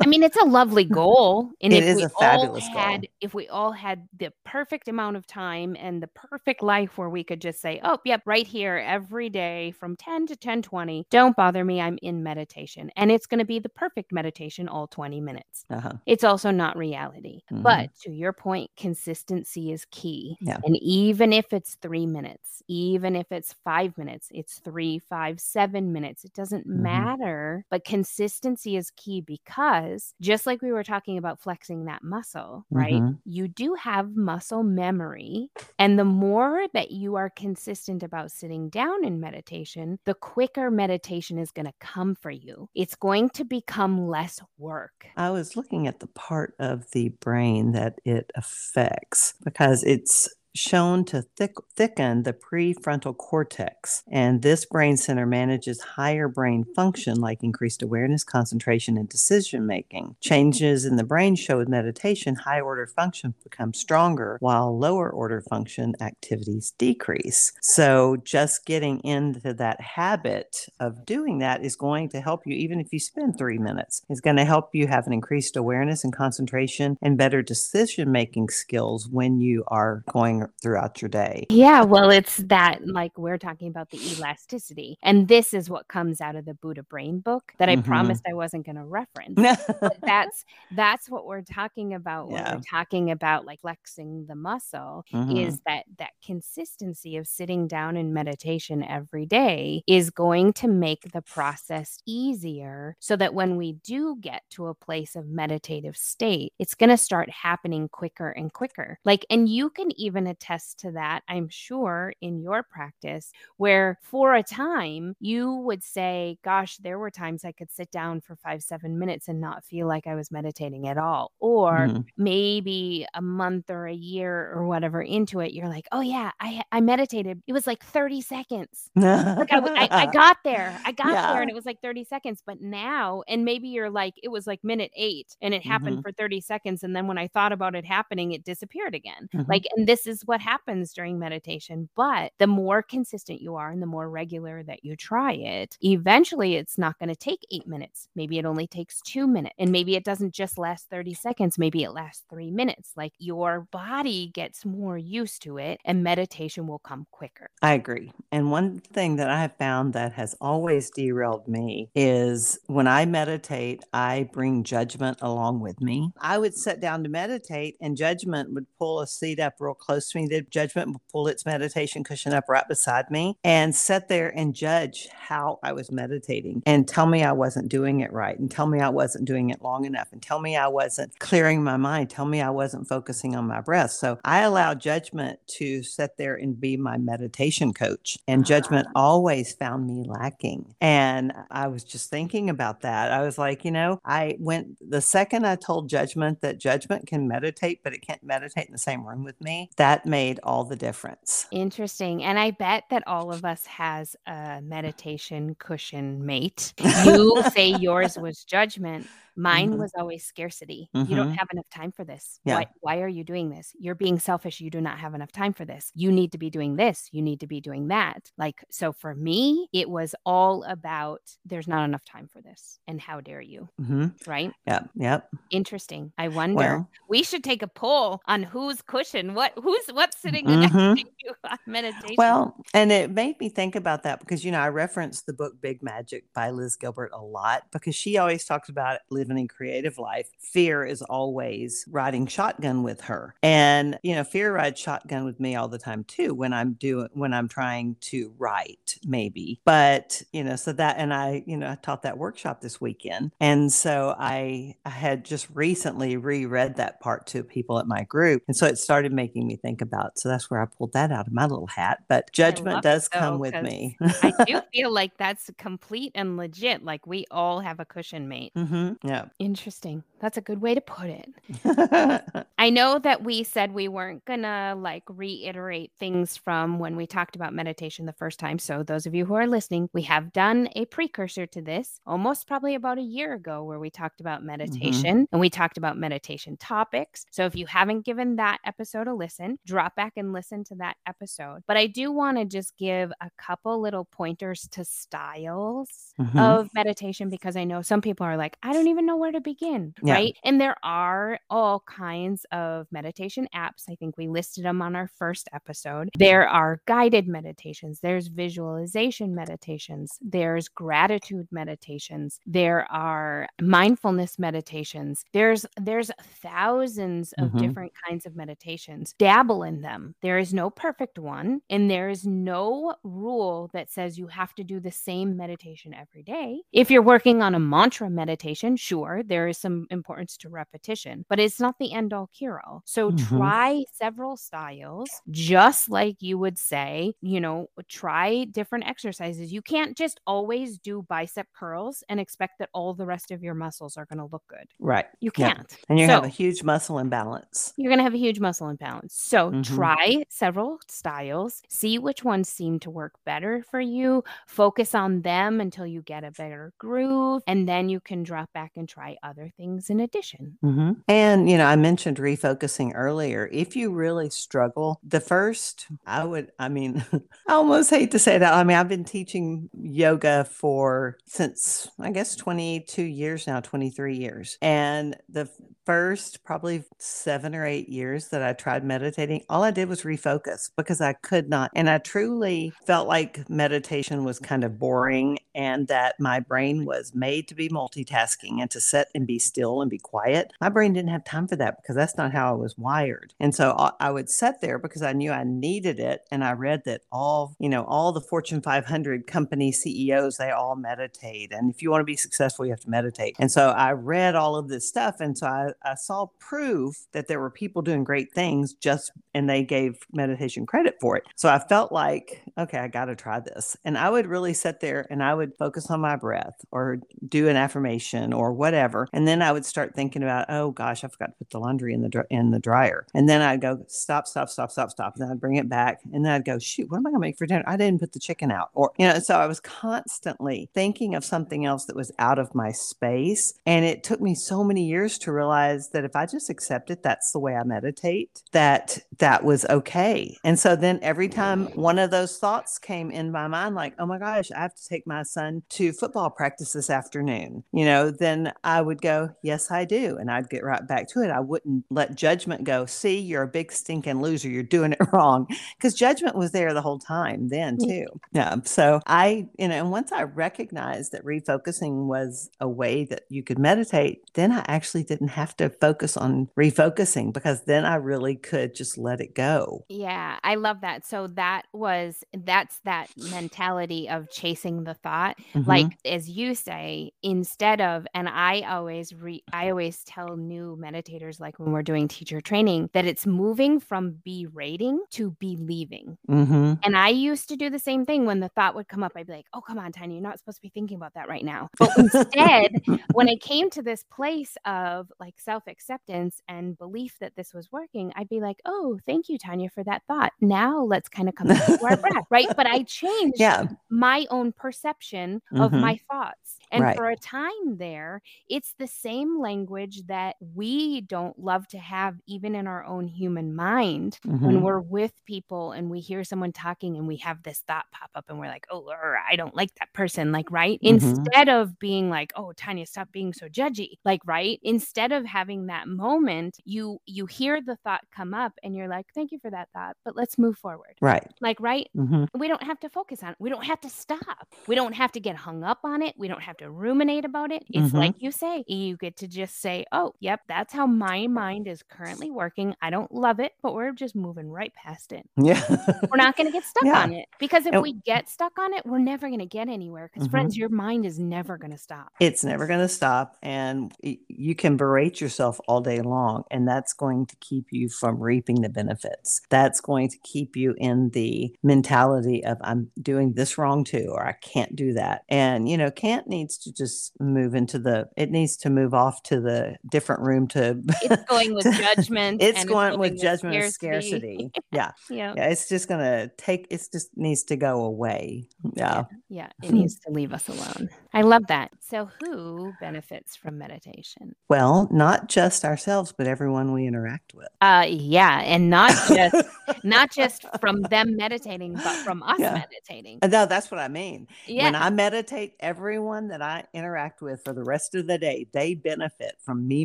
I 0.00 0.06
mean, 0.06 0.22
it's 0.22 0.36
a 0.36 0.44
lovely 0.44 0.84
goal. 0.84 1.39
And 1.62 1.72
It 1.72 1.82
if 1.82 1.84
is 1.84 2.00
we 2.00 2.02
a 2.02 2.10
fabulous 2.10 2.68
all 2.68 2.68
goal. 2.68 3.08
if 3.20 3.34
we 3.34 3.48
all 3.48 3.72
had 3.72 4.08
the 4.18 4.32
perfect 4.44 4.88
amount 4.88 5.16
of 5.16 5.26
time 5.26 5.76
and 5.78 6.02
the 6.02 6.08
perfect 6.08 6.62
life 6.62 6.98
where 6.98 7.10
we 7.10 7.24
could 7.24 7.40
just 7.40 7.60
say, 7.60 7.80
Oh, 7.84 7.98
yep, 8.04 8.22
right 8.26 8.46
here 8.46 8.76
every 8.76 9.28
day 9.30 9.72
from 9.72 9.96
10 9.96 10.26
to 10.26 10.36
10 10.36 10.62
20, 10.62 11.06
don't 11.10 11.36
bother 11.36 11.64
me, 11.64 11.80
I'm 11.80 11.98
in 12.02 12.22
meditation. 12.22 12.90
And 12.96 13.10
it's 13.12 13.26
gonna 13.26 13.44
be 13.44 13.58
the 13.58 13.68
perfect 13.68 14.12
meditation 14.12 14.68
all 14.68 14.86
20 14.86 15.20
minutes. 15.20 15.64
uh-huh. 15.70 16.00
It's 16.06 16.24
also 16.24 16.50
not 16.50 16.76
reality. 16.76 17.42
Mhm. 17.50 17.60
But 17.62 17.90
to 18.02 18.10
your 18.12 18.32
point, 18.32 18.70
consistency 18.76 19.70
is 19.72 19.84
key. 19.90 20.38
Yeah. 20.40 20.62
And 20.64 20.76
even 20.82 21.32
if 21.32 21.52
it's 21.52 21.76
three 21.76 22.06
minutes, 22.06 22.62
even 22.68 23.14
if 23.16 23.30
it's 23.30 23.52
five 23.64 23.96
minutes, 23.98 24.28
it's 24.32 24.58
three, 24.60 24.98
five, 24.98 25.38
seven 25.40 25.92
minutes, 25.92 26.24
it 26.24 26.32
doesn't 26.32 26.66
Mhm. 26.74 27.10
matter. 27.10 27.64
But 27.70 27.84
consistency 27.84 28.76
is 28.76 28.90
key 28.92 29.20
because 29.20 30.14
just 30.20 30.46
like 30.46 30.62
we 30.62 30.72
were 30.72 30.82
talking 30.84 31.18
about 31.18 31.29
flexing 31.38 31.84
that 31.84 32.02
muscle, 32.02 32.66
right? 32.72 33.02
Mhm. 33.02 33.18
You 33.24 33.46
do 33.46 33.74
have 33.74 34.16
muscle 34.16 34.62
memory. 34.64 35.50
And 35.78 35.98
the 35.98 36.04
more 36.04 36.66
that 36.74 36.90
you 36.90 37.14
are 37.16 37.30
consistent 37.30 38.02
about 38.02 38.32
sitting 38.32 38.68
down 38.70 39.04
in 39.04 39.20
meditation, 39.20 39.98
the 40.04 40.14
quicker 40.14 40.70
meditation 40.70 41.38
is 41.38 41.52
going 41.52 41.66
to 41.66 41.74
come 41.78 42.14
for 42.14 42.30
you. 42.30 42.68
It's 42.74 42.94
going 42.96 43.30
to 43.30 43.44
become 43.44 44.08
less 44.08 44.40
work. 44.58 45.06
I 45.16 45.30
was 45.30 45.56
looking 45.56 45.86
at 45.86 46.00
the 46.00 46.06
part 46.08 46.54
of 46.58 46.90
the 46.90 47.10
brain 47.20 47.72
that 47.72 48.00
it 48.04 48.30
affects 48.34 49.34
because 49.44 49.84
it's 49.84 50.28
shown 50.54 51.04
to 51.06 51.22
thick, 51.36 51.54
thicken 51.74 52.22
the 52.22 52.32
prefrontal 52.32 53.16
cortex. 53.16 54.02
And 54.10 54.42
this 54.42 54.64
brain 54.64 54.96
center 54.96 55.26
manages 55.26 55.80
higher 55.80 56.28
brain 56.28 56.64
function 56.76 57.20
like 57.20 57.42
increased 57.42 57.82
awareness, 57.82 58.24
concentration, 58.24 58.96
and 58.96 59.08
decision 59.08 59.66
making. 59.66 60.16
Changes 60.20 60.84
in 60.84 60.96
the 60.96 61.04
brain 61.04 61.36
show 61.36 61.58
with 61.58 61.68
meditation, 61.68 62.34
high 62.34 62.60
order 62.60 62.86
function 62.86 63.34
becomes 63.42 63.78
stronger 63.78 64.36
while 64.40 64.76
lower 64.76 65.10
order 65.10 65.40
function 65.40 65.94
activities 66.00 66.72
decrease. 66.78 67.52
So 67.60 68.16
just 68.24 68.66
getting 68.66 69.00
into 69.00 69.54
that 69.54 69.80
habit 69.80 70.66
of 70.78 71.04
doing 71.04 71.38
that 71.38 71.64
is 71.64 71.76
going 71.76 72.08
to 72.10 72.20
help 72.20 72.46
you, 72.46 72.54
even 72.56 72.80
if 72.80 72.92
you 72.92 72.98
spend 72.98 73.38
three 73.38 73.58
minutes, 73.58 74.02
is 74.08 74.20
going 74.20 74.36
to 74.36 74.44
help 74.44 74.70
you 74.72 74.86
have 74.86 75.06
an 75.06 75.12
increased 75.12 75.56
awareness 75.56 76.04
and 76.04 76.12
concentration 76.12 76.96
and 77.02 77.16
better 77.16 77.42
decision 77.42 78.10
making 78.10 78.48
skills 78.48 79.08
when 79.08 79.40
you 79.40 79.64
are 79.68 80.02
going 80.10 80.39
throughout 80.62 81.00
your 81.02 81.08
day. 81.08 81.46
Yeah, 81.50 81.82
well, 81.82 82.10
it's 82.10 82.38
that 82.38 82.86
like 82.86 83.16
we're 83.18 83.38
talking 83.38 83.68
about 83.68 83.90
the 83.90 83.98
elasticity. 84.12 84.98
And 85.02 85.28
this 85.28 85.52
is 85.54 85.68
what 85.70 85.88
comes 85.88 86.20
out 86.20 86.36
of 86.36 86.44
the 86.44 86.54
Buddha 86.54 86.82
Brain 86.82 87.20
book 87.20 87.52
that 87.58 87.68
I 87.68 87.76
Mhm. 87.76 87.84
promised 87.84 88.22
I 88.28 88.34
wasn't 88.34 88.66
going 88.66 88.76
to 88.76 88.84
reference. 88.84 89.36
That's 90.02 90.44
that's 90.72 91.08
what 91.08 91.26
we're 91.26 91.42
talking 91.42 91.94
about 91.94 92.28
when 92.28 92.42
Yeah. 92.42 92.54
we're 92.56 92.62
talking 92.62 93.10
about 93.10 93.44
like 93.44 93.60
flexing 93.60 94.26
the 94.26 94.34
muscle 94.34 95.04
Mhm. 95.12 95.38
is 95.46 95.60
that 95.66 95.84
that 95.98 96.10
consistency 96.24 97.16
of 97.16 97.26
sitting 97.26 97.66
down 97.68 97.96
in 97.96 98.12
meditation 98.12 98.82
every 98.82 99.26
day 99.26 99.82
is 99.86 100.10
going 100.10 100.52
to 100.54 100.68
make 100.68 101.12
the 101.12 101.22
process 101.22 101.98
easier 102.06 102.96
so 103.00 103.16
that 103.16 103.34
when 103.34 103.56
we 103.56 103.72
do 103.84 104.16
get 104.20 104.42
to 104.50 104.66
a 104.66 104.74
place 104.74 105.16
of 105.16 105.26
meditative 105.28 105.96
state 105.96 106.52
it's 106.58 106.74
going 106.74 106.90
to 106.90 106.96
start 106.96 107.28
happening 107.30 107.88
quicker 107.88 108.30
and 108.30 108.52
quicker 108.52 108.98
like 109.04 109.24
and 109.30 109.48
you 109.48 109.70
can 109.70 109.90
even 109.98 110.26
attest 110.30 110.78
to 110.80 110.90
that 110.92 111.22
i'm 111.28 111.48
sure 111.48 112.12
in 112.20 112.40
your 112.40 112.62
practice 112.62 113.32
where 113.58 113.98
for 114.02 114.34
a 114.34 114.42
time 114.42 115.14
you 115.20 115.52
would 115.56 115.82
say 115.82 116.38
gosh 116.44 116.76
there 116.78 116.98
were 116.98 117.10
times 117.10 117.44
i 117.44 117.52
could 117.52 117.70
sit 117.70 117.90
down 117.90 118.20
for 118.20 118.36
5 118.36 118.62
7 118.62 118.98
minutes 118.98 119.28
and 119.28 119.40
not 119.40 119.64
feel 119.64 119.86
like 119.88 120.06
i 120.06 120.14
was 120.14 120.30
meditating 120.30 120.88
at 120.88 120.98
all 120.98 121.32
or 121.40 121.90
Mhm. 121.90 122.04
maybe 122.16 123.06
a 123.14 123.22
month 123.22 123.70
or 123.70 123.86
a 123.86 123.92
year 123.94 124.52
or 124.54 124.66
whatever 124.66 125.02
into 125.02 125.40
it, 125.40 125.52
you're 125.52 125.68
like, 125.68 125.86
oh 125.92 126.00
yeah, 126.00 126.30
I 126.40 126.62
I 126.72 126.80
meditated. 126.80 127.42
It 127.46 127.52
was 127.52 127.66
like 127.66 127.82
30 127.84 128.20
seconds. 128.20 128.90
Like 129.36 129.48
I, 129.52 129.60
I, 129.76 129.88
I 130.02 130.06
got 130.06 130.36
there. 130.44 130.80
I 130.84 130.92
got 130.92 131.18
Yeah. 131.18 131.26
there 131.26 131.40
and 131.42 131.50
it 131.50 131.54
was 131.54 131.66
like 131.66 131.80
30 131.82 132.04
seconds. 132.04 132.42
But 132.44 132.60
now, 132.60 133.22
and 133.28 133.44
maybe 133.44 133.68
you're 133.68 133.90
like, 133.90 134.14
it 134.22 134.28
was 134.28 134.46
like 134.46 134.62
minute 134.64 134.90
eight 134.96 135.36
and 135.40 135.54
it 135.54 135.62
happened 135.64 135.98
Mhm. 135.98 136.02
for 136.02 136.12
30 136.12 136.40
seconds. 136.40 136.82
And 136.82 136.94
then 136.94 137.06
when 137.06 137.18
I 137.18 137.28
thought 137.28 137.52
about 137.52 137.74
it 137.74 137.84
happening, 137.86 138.32
it 138.32 138.44
disappeared 138.44 138.94
again. 138.94 139.28
Mhm. 139.34 139.46
Like, 139.48 139.64
and 139.76 139.86
this 139.88 140.06
is 140.06 140.19
what 140.26 140.40
happens 140.40 140.92
during 140.92 141.18
meditation. 141.18 141.88
But 141.96 142.32
the 142.38 142.46
more 142.46 142.82
consistent 142.82 143.40
you 143.40 143.56
are 143.56 143.70
and 143.70 143.82
the 143.82 143.86
more 143.86 144.08
regular 144.08 144.62
that 144.64 144.84
you 144.84 144.96
try 144.96 145.32
it, 145.32 145.76
eventually 145.82 146.56
it's 146.56 146.78
not 146.78 146.98
going 146.98 147.08
to 147.08 147.16
take 147.16 147.40
eight 147.50 147.66
minutes. 147.66 148.08
Maybe 148.14 148.38
it 148.38 148.44
only 148.44 148.66
takes 148.66 149.00
two 149.00 149.26
minutes. 149.26 149.54
And 149.58 149.72
maybe 149.72 149.96
it 149.96 150.04
doesn't 150.04 150.34
just 150.34 150.58
last 150.58 150.88
30 150.90 151.14
seconds. 151.14 151.58
Maybe 151.58 151.82
it 151.82 151.90
lasts 151.90 152.24
three 152.30 152.50
minutes. 152.50 152.92
Like 152.96 153.12
your 153.18 153.66
body 153.70 154.30
gets 154.32 154.64
more 154.64 154.98
used 154.98 155.42
to 155.42 155.58
it 155.58 155.80
and 155.84 156.02
meditation 156.02 156.66
will 156.66 156.78
come 156.78 157.06
quicker. 157.10 157.48
I 157.62 157.74
agree. 157.74 158.12
And 158.32 158.50
one 158.50 158.80
thing 158.80 159.16
that 159.16 159.30
I 159.30 159.40
have 159.40 159.56
found 159.56 159.92
that 159.94 160.12
has 160.12 160.34
always 160.40 160.90
derailed 160.90 161.48
me 161.48 161.90
is 161.94 162.58
when 162.66 162.86
I 162.86 163.06
meditate, 163.06 163.84
I 163.92 164.28
bring 164.32 164.64
judgment 164.64 165.18
along 165.20 165.60
with 165.60 165.80
me. 165.80 166.12
I 166.20 166.38
would 166.38 166.54
sit 166.54 166.80
down 166.80 167.02
to 167.04 167.08
meditate, 167.08 167.76
and 167.80 167.96
judgment 167.96 168.52
would 168.52 168.66
pull 168.78 169.00
a 169.00 169.06
seat 169.06 169.40
up 169.40 169.54
real 169.60 169.74
close 169.74 170.09
to 170.10 170.18
me. 170.18 170.26
The 170.26 170.42
judgment 170.42 170.88
would 170.92 171.08
pull 171.12 171.28
its 171.28 171.46
meditation 171.46 172.04
cushion 172.04 172.32
up 172.32 172.44
right 172.48 172.66
beside 172.68 173.10
me 173.10 173.36
and 173.44 173.74
sit 173.74 174.08
there 174.08 174.28
and 174.36 174.54
judge 174.54 175.08
how 175.08 175.58
I 175.62 175.72
was 175.72 175.90
meditating 175.90 176.62
and 176.66 176.86
tell 176.86 177.06
me 177.06 177.22
I 177.22 177.32
wasn't 177.32 177.68
doing 177.68 178.00
it 178.00 178.12
right 178.12 178.38
and 178.38 178.50
tell 178.50 178.66
me 178.66 178.80
I 178.80 178.88
wasn't 178.88 179.24
doing 179.24 179.50
it 179.50 179.62
long 179.62 179.84
enough 179.84 180.08
and 180.12 180.22
tell 180.22 180.40
me 180.40 180.56
I 180.56 180.68
wasn't 180.68 181.18
clearing 181.18 181.62
my 181.62 181.76
mind, 181.76 182.10
tell 182.10 182.26
me 182.26 182.40
I 182.40 182.50
wasn't 182.50 182.88
focusing 182.88 183.36
on 183.36 183.46
my 183.46 183.60
breath. 183.60 183.92
So 183.92 184.18
I 184.24 184.40
allow 184.40 184.74
judgment 184.74 185.38
to 185.58 185.82
sit 185.82 186.16
there 186.16 186.34
and 186.36 186.60
be 186.60 186.76
my 186.76 186.98
meditation 186.98 187.72
coach. 187.72 188.18
And 188.26 188.44
judgment 188.44 188.86
ah. 188.90 189.00
always 189.00 189.52
found 189.52 189.86
me 189.86 190.04
lacking. 190.06 190.74
And 190.80 191.32
I 191.50 191.68
was 191.68 191.84
just 191.84 192.10
thinking 192.10 192.50
about 192.50 192.80
that. 192.82 193.12
I 193.12 193.22
was 193.22 193.38
like, 193.38 193.64
you 193.64 193.70
know, 193.70 194.00
I 194.04 194.36
went 194.38 194.78
the 194.80 195.00
second 195.00 195.46
I 195.46 195.56
told 195.56 195.88
judgment 195.88 196.40
that 196.40 196.58
judgment 196.58 197.06
can 197.06 197.28
meditate, 197.28 197.82
but 197.82 197.92
it 197.92 198.02
can't 198.02 198.22
meditate 198.22 198.66
in 198.66 198.72
the 198.72 198.78
same 198.78 199.06
room 199.06 199.24
with 199.24 199.40
me, 199.40 199.70
that 199.76 199.99
made 200.06 200.40
all 200.42 200.64
the 200.64 200.76
difference. 200.76 201.46
Interesting. 201.50 202.22
And 202.22 202.38
I 202.38 202.50
bet 202.52 202.84
that 202.90 203.06
all 203.06 203.32
of 203.32 203.44
us 203.44 203.66
has 203.66 204.16
a 204.26 204.60
meditation 204.62 205.56
cushion 205.58 206.24
mate. 206.24 206.74
You 207.04 207.42
say 207.52 207.68
yours 207.68 208.18
was 208.18 208.44
judgment. 208.44 209.06
Mine 209.36 209.72
Mhm. 209.72 209.78
was 209.78 209.92
always 209.96 210.24
scarcity. 210.24 210.88
You 210.92 211.16
don't 211.16 211.30
Mhm. 211.30 211.36
have 211.38 211.48
enough 211.52 211.68
time 211.70 211.92
for 211.92 212.04
this. 212.04 212.40
Yeah. 212.44 212.56
Why, 212.56 212.66
why 212.80 213.00
are 213.00 213.08
you 213.08 213.24
doing 213.24 213.50
this? 213.50 213.72
You're 213.78 213.94
being 213.94 214.18
selfish. 214.18 214.60
You 214.60 214.70
do 214.70 214.80
not 214.80 214.98
have 214.98 215.14
enough 215.14 215.32
time 215.32 215.52
for 215.52 215.64
this. 215.64 215.90
You 215.94 216.12
need 216.12 216.32
to 216.32 216.38
be 216.38 216.50
doing 216.50 216.76
this. 216.76 217.08
You 217.12 217.22
need 217.22 217.40
to 217.40 217.46
be 217.46 217.60
doing 217.60 217.88
that. 217.88 218.30
Like, 218.36 218.64
so 218.70 218.92
for 218.92 219.14
me, 219.14 219.68
it 219.72 219.88
was 219.88 220.14
all 220.26 220.62
about 220.64 221.20
there's 221.44 221.68
not 221.68 221.84
enough 221.84 222.04
time 222.04 222.28
for 222.28 222.40
this. 222.42 222.78
And 222.86 223.00
how 223.00 223.20
dare 223.20 223.40
you? 223.40 223.68
hmm 223.78 224.06
Right? 224.26 224.52
Yep. 224.66 224.90
Yep. 224.94 225.30
Interesting. 225.50 226.12
I 226.18 226.28
wonder. 226.28 226.56
Well, 226.56 226.90
we 227.08 227.22
should 227.22 227.42
take 227.44 227.62
a 227.62 227.66
poll 227.68 228.20
on 228.26 228.42
whose 228.42 228.82
cushion, 228.82 229.34
what 229.34 229.52
who's 229.62 229.86
what's 229.92 230.18
sitting 230.20 230.44
next 230.46 230.72
Mhm. 230.74 230.96
to 230.96 231.04
you 231.24 231.34
on 231.44 231.58
meditation. 231.66 232.14
Well, 232.18 232.56
and 232.74 232.92
it 232.92 233.10
made 233.10 233.38
me 233.40 233.48
think 233.48 233.74
about 233.76 234.02
that 234.04 234.20
because, 234.20 234.44
you 234.44 234.52
know, 234.52 234.60
I 234.60 234.68
reference 234.68 235.22
the 235.22 235.32
book 235.32 235.54
Big 235.60 235.82
Magic 235.82 236.24
by 236.34 236.50
Liz 236.50 236.76
Gilbert 236.76 237.10
a 237.12 237.20
lot 237.22 237.64
because 237.72 237.94
she 237.94 238.16
always 238.18 238.44
talks 238.44 238.68
about 238.68 239.00
Liz 239.10 239.19
live 239.20 239.30
any 239.30 239.46
creative 239.46 239.98
life, 239.98 240.28
fear 240.38 240.84
is 240.84 241.02
always 241.02 241.84
riding 241.90 242.26
shotgun 242.26 242.82
with 242.82 243.02
her. 243.02 243.34
And, 243.42 243.98
you 244.02 244.14
know, 244.14 244.24
fear 244.24 244.54
rides 244.54 244.80
shotgun 244.80 245.24
with 245.24 245.38
me 245.38 245.56
all 245.56 245.68
the 245.68 245.78
time 245.78 246.04
too 246.04 246.34
when 246.34 246.52
I'm 246.52 246.72
doing, 246.72 247.08
when 247.12 247.34
I'm 247.34 247.48
trying 247.48 247.96
to 248.00 248.32
write, 248.38 248.98
maybe. 249.04 249.60
But, 249.64 250.22
you 250.32 250.42
know, 250.42 250.56
so 250.56 250.72
that, 250.72 250.96
and 250.98 251.12
I, 251.12 251.44
you 251.46 251.56
know, 251.56 251.70
I 251.70 251.74
taught 251.76 252.02
that 252.02 252.18
workshop 252.18 252.62
this 252.62 252.80
weekend. 252.80 253.32
And 253.40 253.70
so 253.70 254.16
I, 254.18 254.74
I 254.84 254.90
had 254.90 255.24
just 255.24 255.48
recently 255.52 256.16
reread 256.16 256.76
that 256.76 257.00
part 257.00 257.26
to 257.28 257.44
people 257.44 257.78
at 257.78 257.86
my 257.86 258.04
group. 258.04 258.42
And 258.48 258.56
so 258.56 258.66
it 258.66 258.78
started 258.78 259.12
making 259.12 259.46
me 259.46 259.56
think 259.56 259.82
about, 259.82 260.18
so 260.18 260.28
that's 260.28 260.50
where 260.50 260.62
I 260.62 260.66
pulled 260.66 260.94
that 260.94 261.12
out 261.12 261.26
of 261.26 261.32
my 261.32 261.44
little 261.44 261.66
hat. 261.66 262.04
But 262.08 262.32
judgment 262.32 262.82
does 262.82 263.04
so, 263.12 263.18
come 263.18 263.38
with 263.38 263.60
me. 263.62 263.98
I 264.00 264.32
do 264.46 264.60
feel 264.72 264.90
like 264.90 265.18
that's 265.18 265.50
complete 265.58 266.12
and 266.14 266.38
legit. 266.38 266.82
Like 266.82 267.06
we 267.06 267.26
all 267.30 267.60
have 267.60 267.80
a 267.80 267.84
cushion 267.84 268.28
mate. 268.28 268.52
hmm 268.56 268.92
Yeah. 269.10 269.24
Interesting. 269.40 270.04
That's 270.20 270.36
a 270.36 270.40
good 270.40 270.60
way 270.60 270.74
to 270.74 270.80
put 270.80 271.06
it. 271.10 272.44
I 272.58 272.70
know 272.70 272.98
that 273.00 273.24
we 273.24 273.42
said 273.42 273.72
we 273.72 273.88
weren't 273.88 274.24
gonna 274.24 274.74
like 274.78 275.02
reiterate 275.08 275.90
things 275.98 276.36
from 276.36 276.78
when 276.78 276.94
we 276.94 277.06
talked 277.08 277.34
about 277.34 277.54
meditation 277.54 278.06
the 278.06 278.12
first 278.12 278.38
time. 278.38 278.58
So, 278.60 278.82
those 278.84 279.06
of 279.06 279.14
you 279.14 279.24
who 279.24 279.34
are 279.34 279.46
listening, 279.48 279.88
we 279.94 280.02
have 280.02 280.32
done 280.32 280.68
a 280.76 280.84
precursor 280.84 281.46
to 281.46 281.60
this 281.62 282.00
almost 282.06 282.46
probably 282.46 282.74
about 282.76 282.98
a 282.98 283.02
year 283.02 283.32
ago 283.34 283.64
where 283.64 283.80
we 283.80 283.90
talked 283.90 284.20
about 284.20 284.44
meditation 284.44 285.26
and 285.32 285.40
we 285.40 285.50
talked 285.50 285.76
about 285.78 285.96
meditation 285.98 286.56
topics. 286.58 287.24
So, 287.32 287.46
if 287.46 287.56
you 287.56 287.66
haven't 287.66 288.04
given 288.04 288.36
that 288.36 288.58
episode 288.64 289.08
a 289.08 289.14
listen, 289.14 289.58
drop 289.66 289.96
back 289.96 290.12
and 290.16 290.32
listen 290.32 290.62
to 290.64 290.74
that 290.76 290.98
episode. 291.06 291.62
But 291.66 291.78
I 291.78 291.86
do 291.88 292.12
want 292.12 292.36
to 292.38 292.44
just 292.44 292.76
give 292.76 293.10
a 293.20 293.30
couple 293.38 293.80
little 293.80 294.04
pointers 294.04 294.68
to 294.72 294.84
styles 294.84 295.88
Mhm. 296.20 296.38
of 296.38 296.68
meditation 296.74 297.30
because 297.30 297.56
I 297.56 297.64
know 297.64 297.80
some 297.80 298.02
people 298.02 298.26
are 298.26 298.36
like, 298.36 298.56
I 298.62 298.72
don't 298.74 298.88
even 298.88 298.99
know 299.00 299.16
where 299.16 299.32
to 299.32 299.40
begin. 299.40 299.94
Yeah. 300.02 300.14
Right. 300.14 300.36
And 300.44 300.60
there 300.60 300.76
are 300.82 301.38
all 301.48 301.80
kinds 301.86 302.46
of 302.52 302.86
meditation 302.90 303.48
apps. 303.54 303.84
I 303.88 303.94
think 303.94 304.16
we 304.16 304.28
listed 304.28 304.64
them 304.64 304.82
on 304.82 304.94
our 304.96 305.08
first 305.08 305.48
episode. 305.52 306.10
There 306.18 306.48
are 306.48 306.80
guided 306.86 307.28
meditations, 307.28 308.00
there's 308.00 308.28
visualization 308.28 309.34
meditations, 309.34 310.18
there's 310.20 310.68
gratitude 310.68 311.48
meditations, 311.50 312.38
there 312.46 312.86
are 312.90 313.48
mindfulness 313.60 314.38
meditations. 314.38 315.24
There's 315.32 315.66
there's 315.80 316.10
thousands 316.42 317.32
of 317.38 317.50
Mhm. 317.50 317.58
different 317.58 317.92
kinds 318.08 318.26
of 318.26 318.36
meditations. 318.36 319.14
Dabble 319.18 319.62
in 319.62 319.80
them. 319.80 320.14
There 320.20 320.38
is 320.38 320.52
no 320.54 320.70
perfect 320.70 321.18
one, 321.18 321.62
and 321.70 321.90
there 321.90 322.08
is 322.08 322.26
no 322.26 322.94
rule 323.02 323.70
that 323.72 323.90
says 323.90 324.18
you 324.18 324.26
have 324.28 324.54
to 324.54 324.64
do 324.64 324.80
the 324.80 324.90
same 324.90 325.36
meditation 325.36 325.94
every 325.94 326.22
day. 326.22 326.60
If 326.72 326.90
you're 326.90 327.02
working 327.02 327.42
on 327.42 327.54
a 327.54 327.58
mantra 327.60 328.10
meditation, 328.10 328.76
sure, 328.90 329.22
there 329.24 329.48
is 329.48 329.58
some 329.58 329.86
importance 329.90 330.36
to 330.38 330.48
repetition, 330.48 331.24
but 331.28 331.38
it's 331.40 331.60
not 331.60 331.76
the 331.78 331.92
end 331.92 332.12
all 332.12 332.28
cure 332.34 332.60
all. 332.66 332.82
So 332.86 333.10
Mhm. 333.10 333.52
try 333.52 333.84
several 333.92 334.36
styles, 334.36 335.22
just 335.30 335.88
like 335.90 336.16
you 336.20 336.38
would 336.38 336.58
say, 336.58 337.14
you 337.22 337.40
know, 337.40 337.68
try 337.88 338.44
different 338.44 338.86
exercises. 338.86 339.52
You 339.52 339.62
can't 339.62 339.96
just 339.96 340.20
always 340.26 340.78
do 340.78 341.02
bicep 341.08 341.48
curls 341.54 342.02
and 342.08 342.20
expect 342.20 342.58
that 342.58 342.70
all 342.74 342.94
the 342.94 343.06
rest 343.06 343.30
of 343.30 343.42
your 343.42 343.54
muscles 343.54 343.96
are 343.96 344.06
going 344.06 344.18
to 344.18 344.26
look 344.32 344.44
good. 344.48 344.66
Right. 344.80 345.06
You 345.20 345.30
can't. 345.30 345.76
And 345.88 345.98
you 345.98 346.06
so, 346.06 346.22
have 346.22 346.24
a 346.24 346.28
huge 346.28 346.62
muscle 346.64 346.98
imbalance. 346.98 347.74
you're 347.76 347.88
going 347.88 347.98
to 347.98 348.04
have 348.04 348.14
a 348.14 348.18
huge 348.18 348.40
muscle 348.40 348.68
imbalance. 348.68 349.14
So 349.14 349.52
Mhm. 349.52 349.60
try 349.62 350.24
several 350.28 350.80
styles, 350.88 351.62
see 351.70 351.98
which 351.98 352.24
ones 352.24 352.48
seem 352.48 352.78
to 352.80 352.90
work 352.90 353.14
better 353.24 353.62
for 353.70 353.80
you, 353.80 354.22
focus 354.46 354.94
on 354.94 355.22
them 355.22 355.60
until 355.60 355.86
you 355.86 356.02
get 356.02 356.24
a 356.24 356.30
better 356.32 356.72
groove, 356.78 357.42
and 357.46 357.66
then 357.68 357.88
you 357.88 358.00
can 358.00 358.22
drop 358.22 358.52
back 358.52 358.72
and 358.80 358.88
try 358.88 359.16
other 359.22 359.52
things 359.56 359.90
in 359.90 360.00
addition. 360.00 360.58
hmm 360.60 360.92
And, 361.06 361.48
you 361.48 361.56
know, 361.56 361.66
I 361.66 361.76
mentioned 361.76 362.16
refocusing 362.16 362.92
earlier. 362.94 363.48
If 363.52 363.76
you 363.76 363.92
really 363.92 364.30
struggle, 364.30 364.98
the 365.04 365.20
first, 365.20 365.86
I 366.04 366.24
would, 366.24 366.50
I 366.58 366.68
mean, 366.68 367.04
I 367.48 367.52
almost 367.52 367.90
hate 367.90 368.10
to 368.10 368.18
say 368.18 368.38
that. 368.38 368.52
I 368.52 368.64
mean, 368.64 368.76
I've 368.76 368.88
been 368.88 369.04
teaching 369.04 369.70
yoga 369.72 370.44
for 370.44 371.18
since, 371.26 371.88
I 372.00 372.10
guess, 372.10 372.34
22 372.34 373.02
years 373.02 373.46
now, 373.46 373.60
23 373.60 374.16
years. 374.16 374.58
And 374.60 375.16
the 375.28 375.48
first 375.86 376.44
probably 376.44 376.84
seven 376.98 377.54
or 377.54 377.66
eight 377.66 377.88
years 377.88 378.28
that 378.28 378.42
I 378.42 378.52
tried 378.52 378.84
meditating, 378.84 379.42
all 379.48 379.62
I 379.62 379.70
did 379.70 379.88
was 379.88 380.02
refocus 380.02 380.70
because 380.76 381.00
I 381.00 381.14
could 381.14 381.48
not. 381.48 381.70
And 381.74 381.90
I 381.90 381.98
truly 381.98 382.72
felt 382.86 383.08
like 383.08 383.48
meditation 383.50 384.24
was 384.24 384.38
kind 384.38 384.64
of 384.64 384.78
boring 384.78 385.38
and 385.54 385.88
that 385.88 386.14
my 386.20 386.40
brain 386.40 386.84
was 386.84 387.12
made 387.14 387.48
to 387.48 387.54
be 387.54 387.68
multitasking 387.68 388.60
and 388.60 388.69
to 388.70 388.80
sit 388.80 389.08
and 389.14 389.26
be 389.26 389.38
still 389.38 389.80
and 389.82 389.90
be 389.90 389.98
quiet. 389.98 390.52
My 390.60 390.68
brain 390.68 390.92
didn't 390.92 391.10
have 391.10 391.24
time 391.24 391.48
for 391.48 391.56
that 391.56 391.76
because 391.82 391.96
that's 391.96 392.16
not 392.16 392.32
how 392.32 392.50
I 392.52 392.56
was 392.56 392.76
wired. 392.78 393.34
And 393.40 393.54
so 393.54 393.74
I- 393.78 393.92
I 394.00 394.10
would 394.10 394.28
sit 394.30 394.60
there 394.60 394.78
because 394.78 395.02
I 395.02 395.12
knew 395.12 395.30
I 395.32 395.44
needed 395.44 395.98
it. 396.00 396.26
And 396.30 396.44
I 396.44 396.52
read 396.52 396.84
that 396.84 397.02
all, 397.12 397.54
you 397.58 397.68
know, 397.68 397.84
all 397.84 398.12
the 398.12 398.20
Fortune 398.20 398.60
500 398.62 399.26
company 399.26 399.72
CEOs, 399.72 400.36
they 400.36 400.50
all 400.50 400.76
meditate. 400.76 401.52
And 401.52 401.70
if 401.70 401.82
you 401.82 401.90
want 401.90 402.00
to 402.00 402.04
be 402.06 402.16
successful, 402.16 402.64
you 402.64 402.72
have 402.72 402.80
to 402.80 402.90
meditate. 402.90 403.36
And 403.38 403.50
so 403.50 403.70
I 403.70 403.92
read 403.92 404.34
all 404.34 404.56
of 404.56 404.68
this 404.68 404.88
stuff. 404.88 405.20
And 405.20 405.36
so 405.36 405.46
I, 405.46 405.72
I 405.82 405.94
saw 405.94 406.26
proof 406.38 407.06
that 407.12 407.28
there 407.28 407.40
were 407.40 407.50
people 407.50 407.82
doing 407.82 408.04
great 408.04 408.32
things 408.32 408.74
just, 408.74 409.12
and 409.34 409.48
they 409.48 409.62
gave 409.64 409.98
meditation 410.12 410.66
credit 410.66 410.96
for 411.00 411.16
it. 411.16 411.24
So 411.36 411.48
I 411.48 411.58
felt 411.58 411.92
like, 411.92 412.42
okay, 412.58 412.78
I 412.78 412.88
got 412.88 413.06
to 413.06 413.16
try 413.16 413.40
this. 413.40 413.76
And 413.84 413.96
I 413.98 414.10
would 414.10 414.26
really 414.26 414.54
sit 414.54 414.80
there 414.80 415.06
and 415.10 415.22
I 415.22 415.34
would 415.34 415.52
focus 415.58 415.90
on 415.90 416.00
my 416.00 416.16
breath 416.16 416.64
or 416.70 416.98
do 417.28 417.48
an 417.48 417.56
affirmation 417.56 418.32
or 418.32 418.52
whatever. 418.60 419.08
And 419.14 419.26
then 419.26 419.40
I 419.40 419.52
would 419.52 419.64
start 419.64 419.94
thinking 419.94 420.22
about, 420.22 420.44
oh 420.50 420.70
gosh, 420.70 421.02
I 421.02 421.08
forgot 421.08 421.30
to 421.30 421.38
put 421.38 421.50
the 421.50 421.58
laundry 421.58 421.94
in 421.94 422.02
the 422.02 422.10
dr- 422.10 422.26
in 422.28 422.50
the 422.50 422.58
dryer. 422.58 423.06
And 423.14 423.26
then 423.26 423.40
I'd 423.40 423.62
go, 423.62 423.82
stop, 423.88 424.26
stop, 424.26 424.50
stop, 424.50 424.70
stop, 424.70 424.90
stop. 424.90 425.14
And 425.14 425.22
then 425.22 425.32
I'd 425.32 425.40
bring 425.40 425.56
it 425.56 425.66
back. 425.66 426.00
And 426.12 426.26
then 426.26 426.32
I'd 426.32 426.44
go, 426.44 426.58
shoot, 426.58 426.90
what 426.90 426.98
am 426.98 427.06
I 427.06 427.10
gonna 427.10 427.20
make 427.20 427.38
for 427.38 427.46
dinner? 427.46 427.64
I 427.66 427.78
didn't 427.78 428.00
put 428.00 428.12
the 428.12 428.20
chicken 428.20 428.52
out. 428.52 428.68
Or, 428.74 428.92
you 428.98 429.08
know, 429.08 429.18
so 429.18 429.36
I 429.36 429.46
was 429.46 429.60
constantly 429.60 430.68
thinking 430.74 431.14
of 431.14 431.24
something 431.24 431.64
else 431.64 431.86
that 431.86 431.96
was 431.96 432.12
out 432.18 432.38
of 432.38 432.54
my 432.54 432.70
space. 432.70 433.54
And 433.64 433.86
it 433.86 434.04
took 434.04 434.20
me 434.20 434.34
so 434.34 434.62
many 434.62 434.84
years 434.84 435.16
to 435.20 435.32
realize 435.32 435.88
that 435.90 436.04
if 436.04 436.14
I 436.14 436.26
just 436.26 436.50
accepted 436.50 437.02
that's 437.02 437.32
the 437.32 437.38
way 437.38 437.56
I 437.56 437.64
meditate, 437.64 438.42
that 438.52 438.98
that 439.18 439.42
was 439.42 439.64
okay. 439.70 440.36
And 440.44 440.58
so 440.58 440.76
then 440.76 440.98
every 441.00 441.30
time 441.30 441.66
one 441.68 441.98
of 441.98 442.10
those 442.10 442.36
thoughts 442.36 442.78
came 442.78 443.10
in 443.10 443.32
my 443.32 443.48
mind, 443.48 443.74
like, 443.74 443.94
oh 443.98 444.04
my 444.04 444.18
gosh, 444.18 444.50
I 444.52 444.60
have 444.60 444.74
to 444.74 444.86
take 444.86 445.06
my 445.06 445.22
son 445.22 445.62
to 445.70 445.92
football 445.92 446.28
practice 446.28 446.74
this 446.74 446.90
afternoon, 446.90 447.64
you 447.72 447.86
know, 447.86 448.10
then 448.10 448.49
I 448.64 448.80
would 448.80 449.00
go, 449.00 449.30
yes, 449.42 449.70
I 449.70 449.84
do. 449.84 450.16
And 450.18 450.30
I'd 450.30 450.50
get 450.50 450.64
right 450.64 450.86
back 450.86 451.08
to 451.08 451.22
it. 451.22 451.30
I 451.30 451.40
wouldn't 451.40 451.84
let 451.90 452.14
judgment 452.14 452.64
go, 452.64 452.86
see, 452.86 453.18
you're 453.18 453.42
a 453.42 453.48
big 453.48 453.72
stinking 453.72 454.20
loser. 454.20 454.48
You're 454.48 454.62
doing 454.62 454.92
it 455.00 455.00
wrong. 455.12 455.46
Because 455.76 455.94
judgment 455.94 456.36
was 456.36 456.52
there 456.52 456.72
the 456.74 456.82
whole 456.82 456.98
time 456.98 457.48
then, 457.48 457.78
too. 457.78 458.06
Yeah. 458.32 458.56
So 458.64 459.00
I, 459.06 459.48
you 459.58 459.68
know, 459.68 459.74
and 459.74 459.90
once 459.90 460.12
I 460.12 460.22
recognized 460.22 461.12
that 461.12 461.24
refocusing 461.24 462.06
was 462.06 462.50
a 462.60 462.68
way 462.68 463.04
that 463.04 463.22
you 463.28 463.42
could 463.42 463.58
meditate, 463.58 464.22
then 464.34 464.52
I 464.52 464.64
actually 464.66 465.04
didn't 465.04 465.28
have 465.28 465.56
to 465.56 465.70
focus 465.70 466.16
on 466.16 466.48
refocusing 466.58 467.32
because 467.32 467.64
then 467.64 467.84
I 467.84 467.96
really 467.96 468.36
could 468.36 468.74
just 468.74 468.98
let 468.98 469.20
it 469.20 469.34
go. 469.34 469.84
Yeah, 469.88 470.38
I 470.42 470.54
love 470.56 470.80
that. 470.82 471.06
So 471.06 471.26
that 471.28 471.62
was 471.72 472.24
that's 472.32 472.80
that 472.84 473.08
mentality 473.16 474.08
of 474.08 474.30
chasing 474.30 474.84
the 474.84 474.94
thought. 474.94 475.36
Mhm. 475.54 475.66
Like 475.66 475.98
as 476.04 476.28
you 476.28 476.54
say, 476.54 477.12
instead 477.22 477.80
of 477.80 478.06
and 478.14 478.28
I 478.28 478.39
always 478.62 479.12
re 479.14 479.42
I 479.52 479.70
always 479.70 480.02
tell 480.04 480.36
new 480.36 480.76
meditators 480.80 481.40
like 481.40 481.58
when 481.58 481.72
we're 481.72 481.82
doing 481.82 482.08
teacher 482.08 482.40
training 482.40 482.90
that 482.92 483.04
it's 483.04 483.26
moving 483.26 483.80
from 483.80 484.16
berating 484.24 485.00
to 485.12 485.30
believing. 485.40 486.16
hmm 486.26 486.74
And 486.84 486.96
I 486.96 487.08
used 487.08 487.48
to 487.48 487.56
do 487.56 487.70
the 487.70 487.78
same 487.78 488.04
thing 488.04 488.26
when 488.26 488.40
the 488.40 488.48
thought 488.48 488.74
would 488.74 488.88
come 488.88 489.02
up. 489.02 489.12
I'd 489.16 489.26
be 489.26 489.32
like, 489.32 489.46
oh, 489.54 489.60
come 489.60 489.78
on, 489.78 489.92
Tanya, 489.92 490.14
you're 490.16 490.22
not 490.22 490.38
supposed 490.38 490.58
to 490.58 490.62
be 490.62 490.68
thinking 490.70 490.96
about 490.96 491.14
that 491.14 491.28
right 491.28 491.44
now. 491.44 491.68
But 491.78 491.90
instead, 491.96 492.82
when 493.12 493.28
I 493.28 493.36
came 493.40 493.70
to 493.70 493.82
this 493.82 494.04
place 494.04 494.56
of 494.64 495.10
like 495.20 495.34
self 495.38 495.64
acceptance 495.66 496.40
and 496.48 496.76
belief 496.78 497.16
that 497.20 497.34
this 497.36 497.52
was 497.54 497.70
working, 497.72 498.12
I'd 498.16 498.28
be 498.28 498.40
like, 498.40 498.60
oh, 498.66 498.98
thank 499.06 499.28
you, 499.28 499.38
Tanya, 499.38 499.68
for 499.70 499.84
that 499.84 500.02
thought. 500.08 500.32
Now 500.40 500.82
let's 500.82 501.08
kind 501.08 501.28
of 501.28 501.34
come 501.34 501.48
back 501.48 501.64
to 501.66 501.78
our 501.84 501.96
breath, 501.96 502.26
right? 502.30 502.48
But 502.56 502.66
I 502.66 502.82
changed 502.86 503.40
yeah. 503.40 503.66
my 503.90 504.26
own 504.30 504.52
perception 504.52 505.42
of 505.54 505.72
Mhm. 505.72 505.80
my 505.80 506.00
thoughts. 506.10 506.58
And 506.72 506.82
Right. 506.82 506.96
for 506.96 507.10
a 507.10 507.16
time 507.16 507.76
there, 507.76 508.19
it's 508.48 508.74
the 508.78 508.86
same 508.86 509.40
language 509.40 510.02
that 510.06 510.36
we 510.40 511.00
don't 511.02 511.38
love 511.38 511.66
to 511.68 511.78
have 511.78 512.16
even 512.26 512.54
in 512.54 512.66
our 512.66 512.84
own 512.84 513.06
human 513.08 513.54
mind 513.54 514.18
Mhm. 514.26 514.40
when 514.46 514.62
we're 514.62 514.80
with 514.80 515.12
people 515.26 515.72
and 515.72 515.90
we 515.90 516.00
hear 516.00 516.24
someone 516.24 516.52
talking 516.52 516.96
and 516.96 517.06
we 517.06 517.16
have 517.16 517.42
this 517.42 517.60
thought 517.66 517.86
pop 517.92 518.10
up 518.14 518.24
and 518.28 518.38
we're 518.38 518.46
like, 518.48 518.66
oh, 518.70 518.88
er, 518.90 519.18
I 519.30 519.36
don't 519.36 519.54
like 519.54 519.74
that 519.76 519.92
person. 519.92 520.32
Like, 520.32 520.50
right? 520.50 520.78
Mhm. 520.82 520.88
Instead 520.88 521.48
of 521.48 521.78
being 521.78 522.10
like, 522.10 522.32
oh, 522.36 522.52
Tanya, 522.52 522.86
stop 522.86 523.10
being 523.12 523.32
so 523.32 523.48
judgy. 523.48 523.94
Like, 524.04 524.20
right? 524.26 524.58
Instead 524.62 525.12
of 525.12 525.24
having 525.24 525.66
that 525.66 525.88
moment, 525.88 526.58
you 526.64 526.98
you 527.06 527.26
hear 527.26 527.60
the 527.60 527.76
thought 527.76 528.02
come 528.14 528.34
up 528.34 528.52
and 528.62 528.74
you're 528.76 528.88
like, 528.88 529.06
thank 529.14 529.32
you 529.32 529.38
for 529.40 529.50
that 529.50 529.68
thought, 529.72 529.96
but 530.04 530.16
let's 530.16 530.38
move 530.38 530.56
forward. 530.58 530.96
Right. 531.00 531.26
Like, 531.40 531.60
right? 531.60 531.88
hmm 531.94 532.24
We 532.38 532.48
don't 532.48 532.62
have 532.62 532.80
to 532.80 532.88
focus 532.88 533.22
on 533.22 533.30
it. 533.30 533.36
We 533.38 533.50
don't 533.50 533.64
have 533.64 533.80
to 533.82 533.88
stop. 533.90 534.48
We 534.66 534.74
don't 534.74 534.94
have 534.94 535.12
to 535.12 535.20
get 535.20 535.36
hung 535.36 535.62
up 535.64 535.80
on 535.84 536.02
it. 536.02 536.14
We 536.16 536.28
don't 536.28 536.42
have 536.42 536.56
to 536.58 536.70
ruminate 536.70 537.24
about 537.24 537.50
it. 537.52 537.64
It's 537.70 537.92
Mhm. 537.92 537.98
like 537.98 538.09
you 538.18 538.30
say, 538.32 538.64
you 538.66 538.96
get 538.96 539.16
to 539.18 539.28
just 539.28 539.60
say, 539.60 539.84
oh, 539.92 540.14
yep, 540.20 540.40
that's 540.48 540.72
how 540.72 540.86
my 540.86 541.26
mind 541.26 541.68
is 541.68 541.82
currently 541.82 542.30
working. 542.30 542.74
I 542.82 542.90
don't 542.90 543.12
love 543.12 543.40
it, 543.40 543.52
but 543.62 543.74
we're 543.74 543.92
just 543.92 544.14
moving 544.16 544.50
right 544.50 544.72
past 544.74 545.12
it. 545.12 545.28
Yeah. 545.36 545.62
We're 546.10 546.16
not 546.16 546.36
going 546.36 546.46
to 546.48 546.52
get 546.52 546.64
stuck 546.72 546.84
Yeah. 546.84 547.02
on 547.02 547.12
it 547.12 547.26
because 547.38 547.66
if 547.66 547.72
And- 547.74 547.82
we 547.82 547.94
get 547.94 548.28
stuck 548.28 548.58
on 548.58 548.74
it, 548.74 548.84
we're 548.86 548.98
never 548.98 549.28
going 549.28 549.40
to 549.40 549.46
get 549.46 549.68
anywhere. 549.68 550.10
Because, 550.12 550.28
Mhm. 550.28 550.30
friends, 550.30 550.56
your 550.56 550.68
mind 550.68 551.04
is 551.06 551.18
never 551.18 551.56
going 551.58 551.70
to 551.72 551.78
stop. 551.78 552.12
It's 552.20 552.44
never 552.44 552.66
going 552.66 552.80
to 552.80 552.88
stop. 552.88 553.36
And 553.42 553.92
you 554.02 554.54
can 554.54 554.76
berate 554.76 555.20
yourself 555.20 555.60
all 555.68 555.80
day 555.80 556.00
long, 556.00 556.44
and 556.50 556.66
that's 556.66 556.92
going 556.92 557.26
to 557.26 557.36
keep 557.36 557.66
you 557.70 557.88
from 557.88 558.22
reaping 558.22 558.60
the 558.62 558.68
benefits. 558.68 559.40
That's 559.50 559.80
going 559.80 560.08
to 560.08 560.18
keep 560.18 560.56
you 560.56 560.74
in 560.78 561.10
the 561.10 561.54
mentality 561.62 562.44
of, 562.44 562.58
I'm 562.62 562.90
doing 563.00 563.32
this 563.34 563.58
wrong 563.58 563.84
too, 563.84 564.08
or 564.12 564.26
I 564.26 564.32
can't 564.32 564.74
do 564.76 564.92
that. 564.94 565.22
And, 565.28 565.68
you 565.68 565.76
know, 565.76 565.90
can't 565.90 566.26
needs 566.28 566.56
to 566.58 566.72
just 566.72 567.12
move 567.20 567.54
into 567.54 567.78
the, 567.78 567.99
it 568.16 568.30
needs 568.30 568.56
to 568.58 568.70
move 568.70 568.94
off 568.94 569.22
to 569.24 569.40
the 569.40 569.76
different 569.90 570.22
room 570.22 570.48
to, 570.48 570.80
It's 571.02 571.24
going 571.24 571.54
with 571.54 571.64
to- 571.64 571.72
judgment. 571.72 572.42
It's 572.42 572.64
going 572.64 572.90
building 572.92 573.12
with 573.12 573.20
judgment 573.20 573.56
and 573.56 573.72
scarcity. 573.72 574.50
scarcity. 574.50 574.50
Yeah. 574.72 574.92
Yeah. 575.10 575.34
Yeah. 575.36 575.46
It's 575.48 575.68
just 575.68 575.88
going 575.88 576.00
to 576.00 576.30
take, 576.36 576.66
it's 576.70 576.88
just 576.88 577.10
needs 577.16 577.42
to 577.44 577.56
go 577.56 577.82
away. 577.84 578.46
Yeah. 578.74 579.04
Yeah, 579.28 579.48
it 579.62 579.70
needs 579.72 579.98
to 580.06 580.10
leave 580.12 580.32
us 580.32 580.48
alone. 580.48 580.88
I 581.12 581.22
love 581.22 581.46
that. 581.48 581.70
So, 581.80 582.08
who 582.20 582.72
benefits 582.80 583.34
from 583.36 583.58
meditation? 583.58 584.34
Well, 584.48 584.88
not 584.92 585.28
just 585.28 585.64
ourselves, 585.64 586.12
but 586.16 586.26
everyone 586.28 586.72
we 586.72 586.86
interact 586.86 587.34
with. 587.34 587.48
Uh, 587.60 587.86
yeah, 587.88 588.40
and 588.40 588.70
not 588.70 588.90
just 589.08 589.34
not 589.84 590.10
just 590.12 590.44
from 590.60 590.82
them 590.82 591.16
meditating, 591.16 591.74
but 591.74 591.94
from 592.04 592.22
us 592.22 592.38
Yeah. 592.38 592.54
meditating. 592.64 593.18
Uh, 593.22 593.26
No, 593.28 593.46
that's 593.46 593.70
what 593.70 593.80
I 593.80 593.88
mean. 593.88 594.28
Yeah, 594.46 594.64
When 594.64 594.74
I 594.76 594.90
meditate, 594.90 595.54
everyone 595.60 596.28
that 596.28 596.42
I 596.42 596.64
interact 596.74 597.22
with 597.22 597.42
for 597.44 597.52
the 597.52 597.64
rest 597.64 597.89
of 597.94 598.06
the 598.06 598.18
day, 598.18 598.46
they 598.52 598.74
benefit 598.74 599.36
from 599.40 599.66
me 599.66 599.84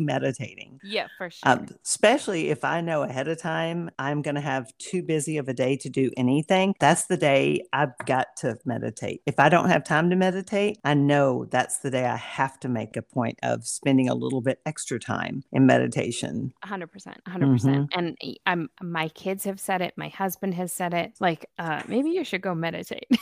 meditating. 0.00 0.80
yeah, 0.82 1.06
for 1.18 1.30
sure. 1.30 1.52
Um, 1.52 1.66
especially 1.84 2.50
if 2.50 2.64
I 2.64 2.80
know 2.80 3.02
ahead 3.02 3.28
of 3.28 3.40
time 3.40 3.90
I'm 3.98 4.22
going 4.22 4.34
to 4.34 4.40
have 4.40 4.76
too 4.78 5.02
busy 5.02 5.38
of 5.38 5.48
a 5.48 5.54
day 5.54 5.76
to 5.76 5.88
do 5.88 6.10
anything. 6.16 6.74
That's 6.80 7.04
the 7.04 7.16
day 7.16 7.62
I've 7.72 7.96
got 8.04 8.28
to 8.38 8.58
meditate. 8.64 9.22
If 9.26 9.38
I 9.38 9.48
don't 9.48 9.68
have 9.68 9.84
time 9.84 10.10
to 10.10 10.16
meditate, 10.16 10.78
I 10.84 10.94
know 10.94 11.46
that's 11.46 11.78
the 11.78 11.90
day 11.90 12.06
I 12.06 12.16
have 12.16 12.58
to 12.60 12.68
make 12.68 12.96
a 12.96 13.02
point 13.02 13.38
of 13.42 13.66
spending 13.66 14.08
a 14.08 14.14
little 14.14 14.40
bit 14.40 14.60
extra 14.66 14.98
time 14.98 15.44
in 15.52 15.66
meditation. 15.66 16.52
hundred 16.62 16.88
percent, 16.88 17.18
hundred 17.26 17.52
percent. 17.52 17.90
And 17.94 18.16
I'm, 18.46 18.70
my 18.82 19.08
kids 19.08 19.44
have 19.44 19.60
said 19.60 19.80
it. 19.80 19.94
My 19.96 20.08
husband 20.08 20.54
has 20.54 20.72
said 20.72 20.94
it. 20.94 21.14
Like, 21.20 21.46
uh, 21.58 21.82
maybe 21.88 22.10
you 22.10 22.24
should 22.24 22.42
go 22.42 22.54
meditate. 22.54 23.08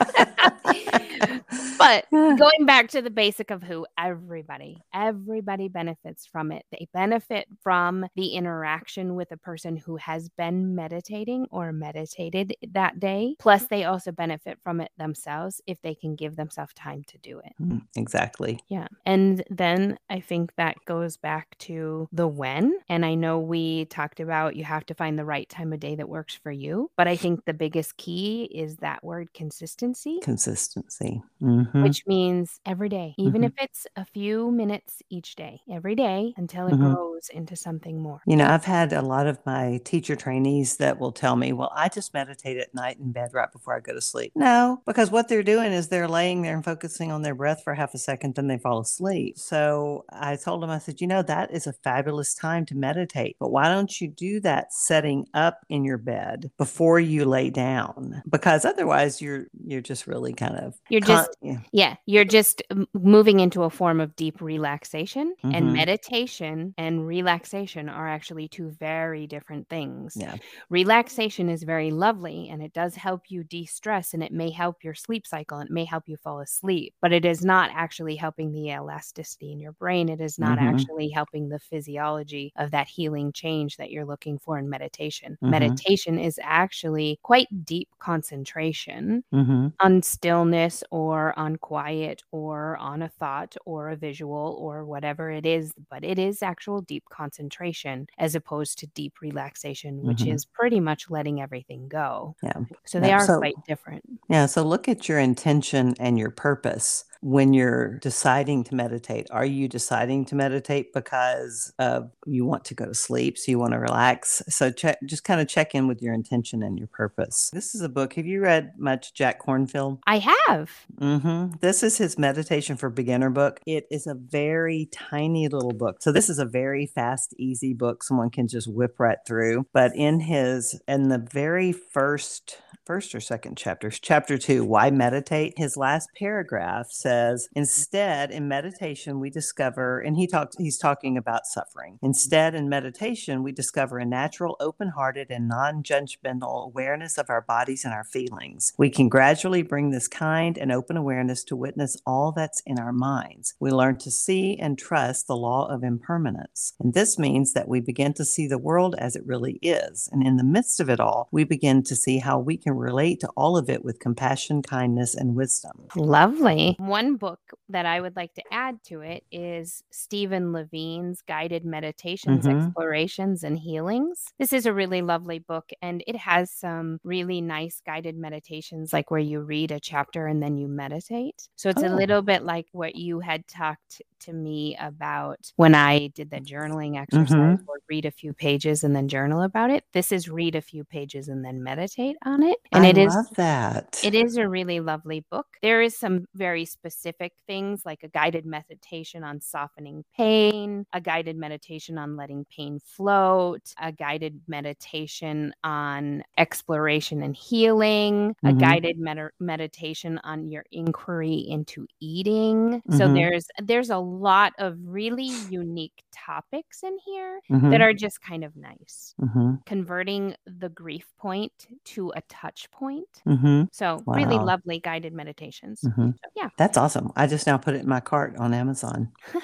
but 1.78 2.06
going 2.10 2.66
back 2.66 2.88
to 2.88 3.02
the 3.02 3.10
basic 3.10 3.50
of 3.50 3.62
who 3.62 3.86
everybody 4.02 4.82
everybody 4.94 5.68
benefits 5.68 6.26
from 6.26 6.50
it 6.52 6.64
they 6.72 6.86
benefit 6.94 7.46
from 7.62 8.06
the 8.16 8.28
interaction 8.28 9.14
with 9.14 9.30
a 9.32 9.36
person 9.36 9.76
who 9.76 9.96
has 9.96 10.28
been 10.30 10.74
meditating 10.74 11.46
or 11.50 11.72
meditated 11.72 12.54
that 12.72 12.98
day 12.98 13.34
plus 13.38 13.66
they 13.66 13.84
also 13.84 14.10
benefit 14.12 14.58
from 14.62 14.80
it 14.80 14.90
themselves 14.98 15.60
if 15.66 15.80
they 15.82 15.94
can 15.94 16.14
give 16.14 16.36
themselves 16.36 16.72
time 16.74 17.02
to 17.06 17.18
do 17.18 17.38
it 17.40 17.52
Mm, 17.60 17.82
exactly. 17.96 18.58
yeah. 18.68 18.86
And 19.04 19.42
then 19.50 19.98
I 20.08 20.20
think 20.20 20.54
that 20.56 20.76
goes 20.86 21.16
back 21.18 21.56
to 21.60 22.08
the 22.12 22.26
when. 22.26 22.72
And 22.88 23.04
I 23.04 23.14
know 23.14 23.38
we 23.38 23.84
talked 23.86 24.18
about 24.20 24.56
you 24.56 24.64
have 24.64 24.86
to 24.86 24.94
find 24.94 25.18
the 25.18 25.24
right 25.26 25.48
time 25.48 25.72
of 25.74 25.80
day 25.80 25.94
that 25.96 26.08
works 26.08 26.34
for 26.34 26.50
you. 26.50 26.90
But 26.96 27.06
I 27.06 27.16
think 27.16 27.44
the 27.44 27.52
biggest 27.52 27.96
key 27.98 28.44
is 28.44 28.76
that 28.76 29.04
word 29.04 29.34
consistency, 29.34 30.20
Consistency. 30.22 31.22
Mhm. 31.42 31.82
which 31.82 32.06
means 32.06 32.60
every 32.64 32.88
day, 32.88 33.14
even 33.18 33.42
Mhm. 33.42 33.46
if 33.46 33.52
it's 33.60 33.86
a 33.96 34.04
few 34.04 34.50
minutes 34.50 35.02
each 35.10 35.36
day, 35.36 35.60
every 35.70 35.94
day 35.94 36.32
until 36.36 36.66
it 36.68 36.74
Mhm. 36.74 36.94
grows 36.94 37.28
into 37.30 37.56
something 37.56 38.00
more. 38.00 38.22
You 38.26 38.36
know, 38.36 38.46
I've 38.46 38.64
had 38.64 38.92
a 38.92 39.02
lot 39.02 39.26
of 39.26 39.38
my 39.44 39.80
teacher 39.84 40.16
trainees 40.16 40.76
that 40.76 40.98
will 40.98 41.12
tell 41.12 41.36
me, 41.36 41.52
well, 41.52 41.72
I 41.74 41.88
just 41.88 42.14
meditate 42.14 42.56
at 42.56 42.74
night 42.74 42.98
in 42.98 43.12
bed 43.12 43.30
right 43.32 43.50
before 43.52 43.74
I 43.76 43.80
go 43.80 43.92
to 43.92 44.00
sleep. 44.00 44.32
No, 44.34 44.80
because 44.86 45.10
what 45.10 45.28
they're 45.28 45.42
doing 45.42 45.72
is 45.72 45.88
they're 45.88 46.08
laying 46.08 46.42
there 46.42 46.54
and 46.54 46.64
focusing 46.64 47.10
on 47.12 47.22
their 47.22 47.34
breath 47.34 47.62
for 47.64 47.74
half 47.74 47.92
a 47.94 47.98
second, 47.98 48.36
then 48.36 48.46
they 48.46 48.58
fall 48.58 48.80
asleep. 48.80 49.38
So 49.38 50.04
I 50.12 50.36
told 50.36 50.62
them, 50.62 50.70
I 50.70 50.78
said, 50.78 51.00
you 51.00 51.06
know, 51.06 51.22
that 51.22 51.50
is 51.50 51.66
a 51.66 51.72
fabulous 51.72 52.34
time 52.34 52.64
to 52.66 52.74
meditate, 52.76 53.36
but 53.40 53.50
why 53.50 53.68
don't 53.68 54.00
you 54.00 54.08
do 54.08 54.40
that 54.40 54.72
setting 54.72 55.26
up 55.34 55.58
in 55.68 55.84
your 55.84 55.98
bed 55.98 56.50
before 56.58 57.00
you 57.00 57.24
lay 57.24 57.50
down? 57.50 58.22
Because 58.28 58.64
otherwise 58.64 59.20
you're, 59.20 59.46
you're 59.64 59.80
just 59.80 60.06
really 60.06 60.32
kind 60.32 60.56
of, 60.56 60.74
You're 60.88 61.00
con- 61.00 61.16
just 61.16 61.30
yeah, 61.42 61.58
Yeah, 61.72 61.96
you're 62.06 62.24
just 62.24 62.62
moving 62.94 63.40
into 63.40 63.62
a 63.64 63.70
form 63.80 64.00
of 64.00 64.16
deep 64.16 64.40
relaxation, 64.42 65.34
Mhm. 65.42 65.52
and 65.52 65.72
meditation 65.72 66.74
and 66.78 67.06
relaxation 67.06 67.88
are 67.90 68.08
actually 68.08 68.48
two 68.48 68.70
very 68.72 69.26
different 69.26 69.68
things. 69.70 70.14
yeah, 70.14 70.36
Relaxation 70.70 71.48
is 71.48 71.62
very 71.64 71.90
lovely 71.90 72.48
and 72.50 72.62
it 72.62 72.72
does 72.72 72.94
help 72.96 73.30
you 73.30 73.44
de 73.44 73.64
stress 73.66 74.14
and 74.14 74.22
it 74.22 74.32
may 74.32 74.50
help 74.50 74.84
your 74.84 74.94
sleep 74.94 75.26
cycle 75.26 75.58
and 75.58 75.70
it 75.70 75.72
may 75.72 75.84
help 75.86 76.04
you 76.08 76.16
fall 76.18 76.40
asleep, 76.40 76.94
but 77.02 77.12
it 77.12 77.24
is 77.24 77.44
not 77.44 77.70
actually 77.74 78.16
helping 78.16 78.52
the 78.52 78.68
elasticity 78.70 79.52
in 79.52 79.60
your 79.60 79.72
brain. 79.72 80.08
It 80.08 80.20
is 80.20 80.38
not 80.38 80.58
Mhm. 80.58 80.60
actually 80.60 81.10
helping 81.10 81.48
the 81.48 81.58
physiology 81.60 82.52
of 82.56 82.70
that 82.72 82.88
healing 82.88 83.32
change 83.32 83.76
that 83.78 83.90
you're 83.90 84.04
looking 84.06 84.38
for 84.38 84.58
in 84.58 84.68
meditation. 84.70 85.38
Mhm. 85.42 85.80
Meditation 85.80 86.18
is 86.18 86.38
actually 86.42 87.18
quite 87.22 87.48
deep 87.64 87.88
concentration 87.98 89.24
hmm 89.32 89.72
on 89.82 90.02
stillness 90.02 90.84
or 90.90 91.38
on 91.38 91.56
quiet 91.56 92.22
or 92.32 92.76
on 92.78 93.02
a 93.02 93.08
thought 93.08 93.56
or 93.70 93.88
a 93.90 93.96
visual 93.96 94.56
or 94.60 94.84
whatever 94.84 95.30
it 95.30 95.46
is, 95.46 95.72
but 95.88 96.02
it 96.04 96.18
is 96.18 96.42
actual 96.42 96.80
deep 96.82 97.04
concentration 97.10 98.06
as 98.18 98.34
opposed 98.34 98.78
to 98.78 98.86
deep 98.88 99.14
relaxation, 99.20 100.02
which 100.02 100.18
Mhm. 100.24 100.34
is 100.34 100.44
pretty 100.44 100.80
much 100.80 101.08
letting 101.08 101.40
everything 101.40 101.86
go. 101.88 102.34
yeah. 102.42 102.52
So 102.84 102.98
they 103.00 103.08
Yeah, 103.08 103.18
are 103.18 103.26
so- 103.26 103.38
quite 103.38 103.54
different. 103.66 104.02
Yeah, 104.28 104.46
so 104.46 104.62
look 104.62 104.88
at 104.88 105.08
your 105.08 105.18
intention 105.18 105.94
and 106.00 106.18
your 106.18 106.30
purpose 106.30 107.04
when 107.20 107.52
you're 107.52 107.98
deciding 107.98 108.64
to 108.64 108.74
meditate. 108.74 109.26
Are 109.30 109.44
you 109.44 109.68
deciding 109.68 110.24
to 110.26 110.34
meditate 110.34 110.92
because 110.92 111.72
of 111.78 112.10
you 112.26 112.44
want 112.44 112.64
to 112.66 112.74
go 112.74 112.86
to 112.86 112.94
sleep, 112.94 113.38
so 113.38 113.50
you 113.50 113.58
want 113.58 113.72
to 113.72 113.78
relax? 113.78 114.42
So 114.48 114.70
check, 114.70 114.98
just 115.04 115.24
kind 115.24 115.40
of 115.40 115.48
check 115.48 115.74
in 115.74 115.86
with 115.86 116.02
your 116.02 116.14
intention 116.14 116.62
and 116.62 116.78
your 116.78 116.88
purpose. 116.88 117.50
This 117.52 117.74
is 117.74 117.82
a 117.82 117.88
book. 117.88 118.14
Have 118.14 118.26
you 118.26 118.40
read 118.40 118.72
much 118.78 119.14
Jack 119.14 119.40
Kornfield? 119.44 119.98
I 120.06 120.18
have. 120.46 120.70
hmm 120.98 121.48
This 121.60 121.82
is 121.82 121.98
his 121.98 122.18
meditation 122.18 122.76
for 122.76 122.88
beginner 122.90 123.30
book. 123.30 123.60
It 123.66 123.86
is 123.90 124.06
a 124.06 124.14
very 124.14 124.88
tiny 124.92 125.48
little 125.48 125.72
book. 125.72 125.96
So 126.00 126.12
this 126.12 126.28
is 126.28 126.38
a 126.38 126.44
very 126.44 126.86
fast, 126.86 127.34
easy 127.38 127.74
book 127.74 128.02
someone 128.02 128.30
can 128.30 128.48
just 128.48 128.68
whip 128.68 128.96
right 128.98 129.18
through. 129.26 129.66
But 129.72 129.94
in 129.94 130.20
his 130.20 130.80
in 130.88 131.08
the 131.08 131.18
very 131.18 131.72
first 131.72 132.58
first 132.86 133.14
or 133.14 133.20
second 133.20 133.56
chapters, 133.56 134.00
chapter 134.00 134.36
two, 134.38 134.64
why 134.64 134.90
meditate? 134.90 135.54
His 135.56 135.76
last 135.76 136.08
paragraph 136.18 136.86
says, 136.90 137.09
instead, 137.54 138.30
in 138.30 138.48
meditation, 138.48 139.20
we 139.20 139.28
discover, 139.28 140.00
and 140.00 140.16
he 140.16 140.26
talks, 140.26 140.56
he's 140.56 140.78
talking 140.78 141.18
about 141.18 141.46
suffering. 141.46 141.98
Instead, 142.00 142.54
in 142.54 142.68
meditation, 142.68 143.42
we 143.42 143.52
discover 143.52 143.98
a 143.98 144.06
natural, 144.06 144.56
open-hearted, 144.58 145.30
and 145.30 145.46
non-judgmental 145.48 146.64
awareness 146.66 147.18
of 147.18 147.28
our 147.28 147.42
bodies 147.42 147.84
and 147.84 147.92
our 147.92 148.04
feelings. 148.04 148.72
We 148.78 148.88
can 148.88 149.10
gradually 149.10 149.62
bring 149.62 149.90
this 149.90 150.08
kind 150.08 150.56
and 150.56 150.72
open 150.72 150.96
awareness 150.96 151.44
to 151.44 151.56
witness 151.56 151.98
all 152.06 152.32
that's 152.32 152.62
in 152.64 152.78
our 152.78 152.92
minds. 152.92 153.54
We 153.60 153.70
learn 153.70 153.98
to 153.98 154.10
see 154.10 154.58
and 154.58 154.78
trust 154.78 155.26
the 155.26 155.36
law 155.36 155.66
of 155.66 155.84
impermanence. 155.84 156.72
And 156.80 156.94
this 156.94 157.18
means 157.18 157.52
that 157.52 157.68
we 157.68 157.80
begin 157.80 158.14
to 158.14 158.24
see 158.24 158.46
the 158.46 158.56
world 158.56 158.94
as 158.96 159.16
it 159.16 159.26
really 159.26 159.58
is. 159.60 160.08
And 160.10 160.26
in 160.26 160.38
the 160.38 160.44
midst 160.44 160.80
of 160.80 160.88
it 160.88 161.00
all, 161.00 161.28
we 161.30 161.44
begin 161.44 161.82
to 161.82 161.94
see 161.94 162.20
how 162.20 162.38
we 162.38 162.56
can 162.56 162.70
can 162.70 162.78
relate 162.78 163.20
to 163.20 163.28
all 163.36 163.56
of 163.56 163.68
it 163.68 163.84
with 163.84 163.98
compassion, 163.98 164.62
kindness, 164.62 165.14
and 165.14 165.34
wisdom. 165.34 165.88
Lovely. 165.96 166.76
One 166.78 166.99
book 167.08 167.40
that 167.68 167.86
I 167.86 168.00
would 168.00 168.16
like 168.16 168.34
to 168.34 168.42
add 168.52 168.82
to 168.84 169.00
it 169.00 169.24
is 169.32 169.82
Stephen 169.90 170.52
Levine's 170.52 171.22
Guided 171.22 171.64
Meditations, 171.64 172.46
Mhm. 172.46 172.66
Explorations, 172.66 173.42
and 173.44 173.58
Healings. 173.58 174.24
This 174.38 174.52
is 174.52 174.66
a 174.66 174.72
really 174.72 175.02
lovely 175.02 175.38
book 175.38 175.70
and 175.82 176.02
it 176.06 176.16
has 176.16 176.50
some 176.50 176.98
really 177.04 177.40
nice 177.40 177.80
guided 177.84 178.16
meditations, 178.16 178.92
like 178.92 179.10
where 179.10 179.20
you 179.20 179.40
read 179.40 179.70
a 179.70 179.80
chapter 179.80 180.26
and 180.26 180.42
then 180.42 180.56
you 180.58 180.68
meditate. 180.68 181.48
So 181.56 181.68
it's 181.70 181.82
a 181.82 181.88
Oh. 181.90 181.94
little 181.96 182.22
bit 182.22 182.42
like 182.44 182.66
what 182.72 182.94
you 182.96 183.20
had 183.20 183.46
talked 183.46 184.02
to 184.20 184.32
me 184.34 184.76
about 184.78 185.38
when 185.56 185.74
I 185.74 186.08
did 186.08 186.30
the 186.30 186.40
journaling 186.40 187.00
exercise 187.00 187.58
or 187.66 187.76
read 187.88 188.04
a 188.04 188.10
few 188.10 188.34
pages 188.34 188.84
and 188.84 188.94
then 188.94 189.08
journal 189.08 189.42
about 189.42 189.70
it. 189.70 189.84
This 189.94 190.12
is 190.12 190.28
read 190.28 190.54
a 190.54 190.60
few 190.60 190.84
pages 190.84 191.28
and 191.28 191.42
then 191.44 191.62
meditate 191.62 192.16
on 192.26 192.42
it. 192.42 192.58
And 192.72 192.84
I 192.84 192.88
it 192.90 192.98
is 192.98 193.14
love 193.14 193.30
that. 193.36 193.98
it 194.04 194.14
is 194.14 194.36
a 194.36 194.46
really 194.46 194.80
lovely 194.80 195.24
book. 195.30 195.46
There 195.62 195.80
is 195.80 195.96
some 195.96 196.26
very 196.34 196.66
specific 196.66 196.89
things 196.94 197.84
like 197.84 198.02
a 198.02 198.08
guided 198.08 198.44
meditation 198.46 199.24
on 199.24 199.40
softening 199.40 200.04
pain, 200.16 200.84
a 200.92 201.00
guided 201.00 201.36
meditation 201.36 201.98
on 201.98 202.16
letting 202.16 202.44
pain 202.46 202.78
float, 202.80 203.72
a 203.80 203.92
guided 203.92 204.40
meditation 204.48 205.52
on 205.64 206.22
exploration 206.38 207.22
and 207.22 207.36
healing, 207.36 208.34
a 208.44 208.52
Mhm. 208.52 208.58
guided 208.58 208.98
med- 208.98 209.30
meditation 209.40 210.18
on 210.24 210.50
your 210.50 210.64
inquiry 210.72 211.34
into 211.48 211.86
eating. 212.00 212.82
So 212.90 213.08
Mhm. 213.08 213.14
there's 213.14 213.46
there's 213.62 213.90
a 213.90 213.98
lot 213.98 214.52
of 214.58 214.76
really 214.84 215.22
unique 215.24 216.04
topics 216.12 216.82
in 216.82 216.96
here 217.04 217.40
Mhm, 217.50 217.70
that 217.70 217.80
are 217.80 217.92
just 217.94 218.20
kind 218.20 218.44
of 218.44 218.56
nice. 218.56 219.14
mhm, 219.18 219.60
Converting 219.66 220.34
the 220.46 220.68
grief 220.68 221.12
point 221.18 221.68
to 221.84 222.12
a 222.16 222.22
touch 222.22 222.70
point. 222.70 223.22
mhm, 223.26 223.68
So 223.72 224.02
really 224.06 224.38
lovely 224.38 224.80
guided 224.80 225.12
meditations. 225.12 225.80
mhm. 225.84 226.14
So, 226.24 226.30
yeah. 226.36 226.48
That's 226.56 226.76
awesome. 226.80 227.12
I 227.16 227.26
just 227.26 227.46
now 227.46 227.58
put 227.58 227.74
it 227.74 227.82
in 227.82 227.88
my 227.88 228.00
cart 228.00 228.36
on 228.38 228.54
Amazon. 228.54 229.12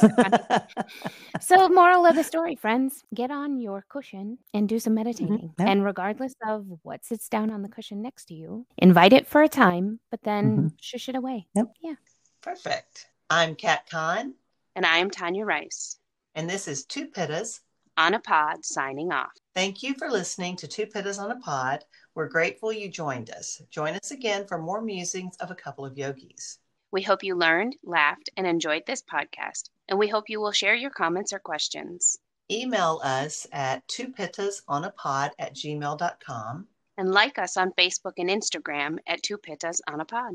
So. 0.00 0.08
So 1.40 1.68
moral 1.68 2.06
of 2.06 2.14
the 2.14 2.22
story, 2.22 2.54
friends, 2.54 3.02
get 3.12 3.32
on 3.32 3.58
your 3.60 3.84
cushion 3.88 4.38
and 4.54 4.68
do 4.68 4.78
some 4.78 4.94
meditating. 4.94 5.50
yeah. 5.58 5.66
And 5.68 5.84
regardless 5.84 6.32
of 6.46 6.66
what 6.82 7.04
sits 7.04 7.28
down 7.28 7.50
on 7.50 7.62
the 7.62 7.68
cushion 7.68 8.00
next 8.00 8.26
to 8.26 8.34
you, 8.34 8.66
invite 8.78 9.12
it 9.12 9.26
for 9.26 9.42
a 9.42 9.48
time, 9.48 9.98
but 10.12 10.22
then 10.22 10.46
Mhm. 10.70 10.72
shush 10.80 11.08
it 11.08 11.16
away. 11.16 11.48
Yep. 11.56 11.66
Yeah. 11.80 11.94
Perfect. 12.40 13.06
I'm 13.28 13.56
Kat 13.56 13.88
Kahn, 13.90 14.34
And 14.76 14.86
I 14.86 14.98
am 14.98 15.10
Tanya 15.10 15.44
Rice 15.44 15.98
and 16.36 16.48
this 16.48 16.68
is 16.68 16.84
Two 16.84 17.08
Pittas. 17.08 17.60
on 17.96 18.14
a 18.14 18.20
pod 18.20 18.64
signing 18.64 19.10
off. 19.12 19.32
Thank 19.54 19.82
you 19.82 19.94
for 19.94 20.08
listening 20.08 20.54
to 20.58 20.68
Two 20.68 20.86
Pittas 20.86 21.18
on 21.20 21.30
a 21.32 21.40
Pod. 21.40 21.84
We're 22.14 22.28
grateful 22.28 22.72
you 22.72 22.88
joined 22.88 23.30
us. 23.30 23.60
Join 23.70 23.94
us 23.94 24.10
again 24.12 24.46
for 24.46 24.58
more 24.58 24.80
musings 24.82 25.36
of 25.38 25.50
a 25.50 25.54
couple 25.56 25.84
of 25.84 25.98
yogis. 25.98 26.58
We 26.94 27.02
hope 27.02 27.24
you 27.24 27.34
learned, 27.34 27.74
laughed, 27.82 28.30
and 28.36 28.46
enjoyed 28.46 28.84
this 28.86 29.02
podcast, 29.02 29.68
and 29.88 29.98
we 29.98 30.06
hope 30.06 30.30
you 30.30 30.40
will 30.40 30.52
share 30.52 30.76
your 30.76 30.92
comments 30.92 31.32
or 31.32 31.40
questions. 31.40 32.20
Email 32.48 33.00
us 33.02 33.48
at 33.50 33.84
twopittasonapod 33.88 35.30
at 35.36 35.54
gmail.com. 35.56 36.68
And 36.96 37.10
like 37.10 37.36
us 37.36 37.56
on 37.56 37.72
Facebook 37.72 38.12
and 38.18 38.30
Instagram 38.30 38.98
at 39.08 39.24
Two 39.24 39.38
Pittas 39.38 39.80
on 39.88 40.00
a 40.00 40.04
Pod. 40.04 40.34